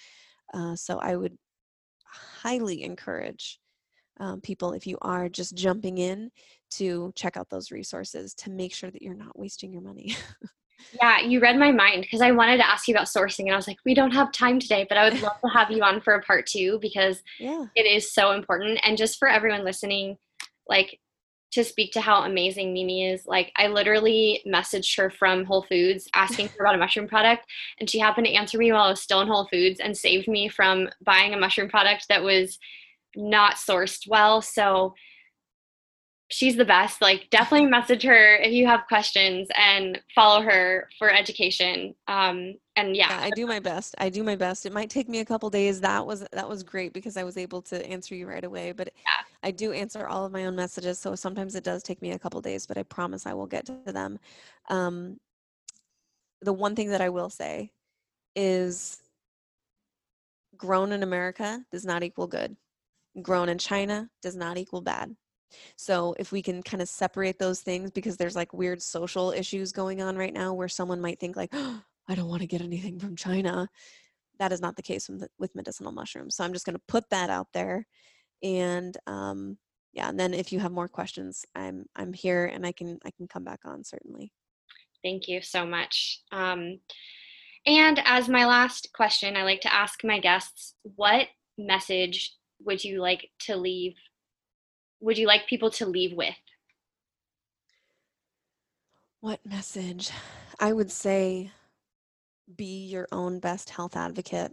[0.55, 1.37] uh, so i would
[2.07, 3.59] highly encourage
[4.21, 6.31] um, people if you are just jumping in
[6.71, 10.17] to check out those resources to make sure that you're not wasting your money.
[11.01, 13.57] Yeah, you read my mind because I wanted to ask you about sourcing, and I
[13.57, 16.01] was like, we don't have time today, but I would love to have you on
[16.01, 17.67] for a part two because yeah.
[17.77, 18.81] it is so important.
[18.83, 20.17] And just for everyone listening,
[20.73, 20.99] like
[21.53, 26.09] to speak to how amazing Mimi is, like I literally messaged her from Whole Foods
[26.15, 27.45] asking her about a mushroom product,
[27.79, 30.29] and she happened to answer me while I was still in Whole Foods and saved
[30.29, 32.59] me from buying a mushroom product that was
[33.15, 34.41] not sourced well.
[34.41, 34.95] So
[36.33, 37.01] she's the best.
[37.01, 41.95] Like, definitely message her if you have questions and follow her for education.
[42.09, 43.95] Um, and yeah, yeah, I do my best.
[43.99, 44.65] I do my best.
[44.65, 45.81] It might take me a couple days.
[45.83, 48.73] That was that was great because I was able to answer you right away.
[48.73, 49.25] But Yeah.
[49.43, 52.19] I do answer all of my own messages, so sometimes it does take me a
[52.19, 52.67] couple days.
[52.67, 54.19] But I promise I will get to them.
[54.69, 55.21] Um,
[56.41, 57.73] the one thing that I will say
[58.35, 59.03] is
[60.57, 62.57] grown in America does not equal good.
[63.21, 65.15] Grown in China does not equal bad.
[65.77, 69.73] So if we can kind of separate those things because there's like weird social issues
[69.73, 72.63] going on right now where someone might think like, oh, I don't want to get
[72.63, 73.69] anything from China.
[74.39, 76.37] That is not the case with, with medicinal mushrooms.
[76.37, 77.87] So I'm just going to put that out there.
[78.43, 79.59] And um,
[79.93, 83.11] yeah, and then if you have more questions, I'm I'm here and I can I
[83.11, 84.33] can come back on certainly.
[85.05, 86.21] Thank you so much.
[86.33, 86.79] Um,
[87.67, 91.29] and as my last question, I like to ask my guests, what
[91.59, 93.95] message would you like to leave?
[95.03, 96.35] Would you like people to leave with?
[99.21, 100.11] What message?
[100.61, 101.51] I would say
[102.57, 104.53] be your own best health advocate.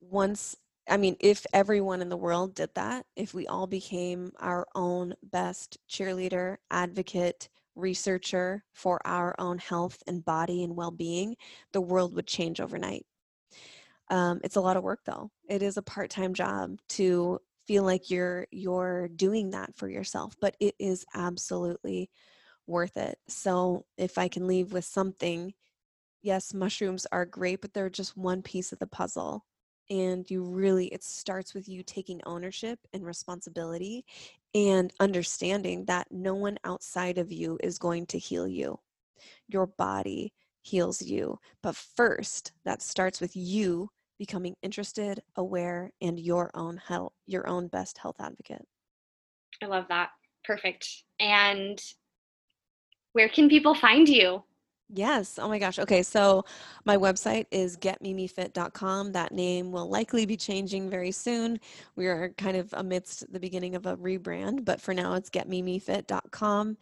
[0.00, 0.56] Once,
[0.88, 5.14] I mean, if everyone in the world did that, if we all became our own
[5.22, 11.36] best cheerleader, advocate, researcher for our own health and body and well being,
[11.72, 13.06] the world would change overnight.
[14.10, 15.30] Um, it's a lot of work though.
[15.48, 20.56] It is a part-time job to feel like you're you're doing that for yourself, but
[20.60, 22.10] it is absolutely
[22.66, 23.18] worth it.
[23.28, 25.54] So if I can leave with something,
[26.22, 29.44] yes, mushrooms are great, but they're just one piece of the puzzle.
[29.90, 34.04] and you really it starts with you taking ownership and responsibility
[34.54, 38.78] and understanding that no one outside of you is going to heal you
[39.48, 40.32] your body
[40.62, 43.88] heals you but first that starts with you
[44.20, 48.62] becoming interested aware and your own health your own best health advocate
[49.62, 50.10] i love that
[50.44, 50.86] perfect
[51.18, 51.80] and
[53.14, 54.44] where can people find you
[54.92, 55.38] Yes.
[55.38, 55.78] Oh my gosh.
[55.78, 56.02] Okay.
[56.02, 56.44] So
[56.84, 59.12] my website is getmimifit.com.
[59.12, 61.60] That name will likely be changing very soon.
[61.94, 66.76] We are kind of amidst the beginning of a rebrand, but for now it's getmimifit.com.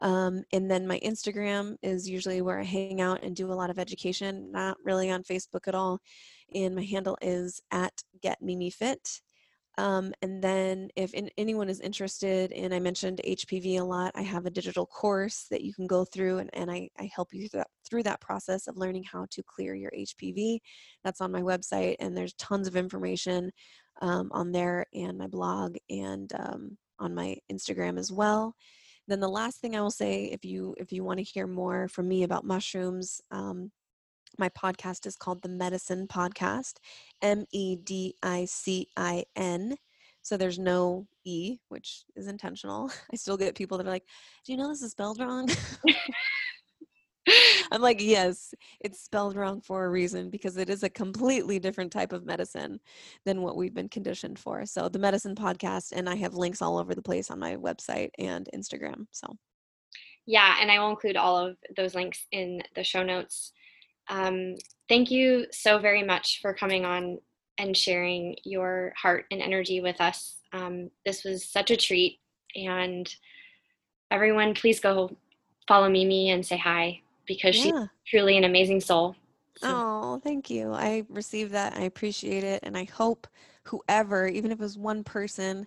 [0.00, 3.68] Um, and then my Instagram is usually where I hang out and do a lot
[3.68, 6.00] of education, not really on Facebook at all.
[6.54, 9.20] And my handle is at getmimifit.
[9.78, 14.22] Um, and then if in, anyone is interested, and I mentioned HPV a lot, I
[14.22, 17.48] have a digital course that you can go through and, and I, I help you
[17.48, 20.58] through that, through that process of learning how to clear your HPV.
[21.02, 23.52] That's on my website and there's tons of information
[24.02, 28.54] um, on there and my blog and um, on my Instagram as well.
[29.08, 31.88] Then the last thing I will say, if you if you want to hear more
[31.88, 33.72] from me about mushrooms, um,
[34.38, 36.74] my podcast is called the Medicin Podcast,
[37.22, 39.76] M E D I C I N.
[40.22, 42.90] So there's no E, which is intentional.
[43.12, 44.06] I still get people that are like,
[44.44, 45.48] Do you know this is spelled wrong?
[47.72, 51.92] I'm like, Yes, it's spelled wrong for a reason because it is a completely different
[51.92, 52.80] type of medicine
[53.24, 54.66] than what we've been conditioned for.
[54.66, 58.10] So the Medicin Podcast, and I have links all over the place on my website
[58.18, 59.06] and Instagram.
[59.10, 59.36] So
[60.26, 63.52] yeah, and I will include all of those links in the show notes.
[64.10, 64.56] Um,
[64.88, 67.18] thank you so very much for coming on
[67.58, 70.36] and sharing your heart and energy with us.
[70.52, 72.18] Um, this was such a treat.
[72.56, 73.08] And
[74.10, 75.16] everyone, please go
[75.68, 77.62] follow Mimi and say hi because yeah.
[77.62, 79.14] she's truly an amazing soul.
[79.58, 79.68] So.
[79.68, 80.72] Oh, thank you.
[80.72, 81.76] I received that.
[81.76, 82.60] I appreciate it.
[82.64, 83.28] And I hope
[83.64, 85.66] whoever, even if it was one person,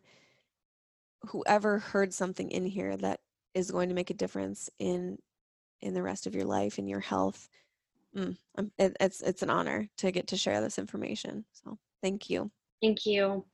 [1.28, 3.22] whoever heard something in here that
[3.54, 5.18] is going to make a difference in
[5.80, 7.50] in the rest of your life and your health
[8.16, 8.38] mm,
[8.78, 11.46] it, it's it's an honor to get to share this information.
[11.52, 12.52] So thank you.
[12.82, 13.46] Thank you.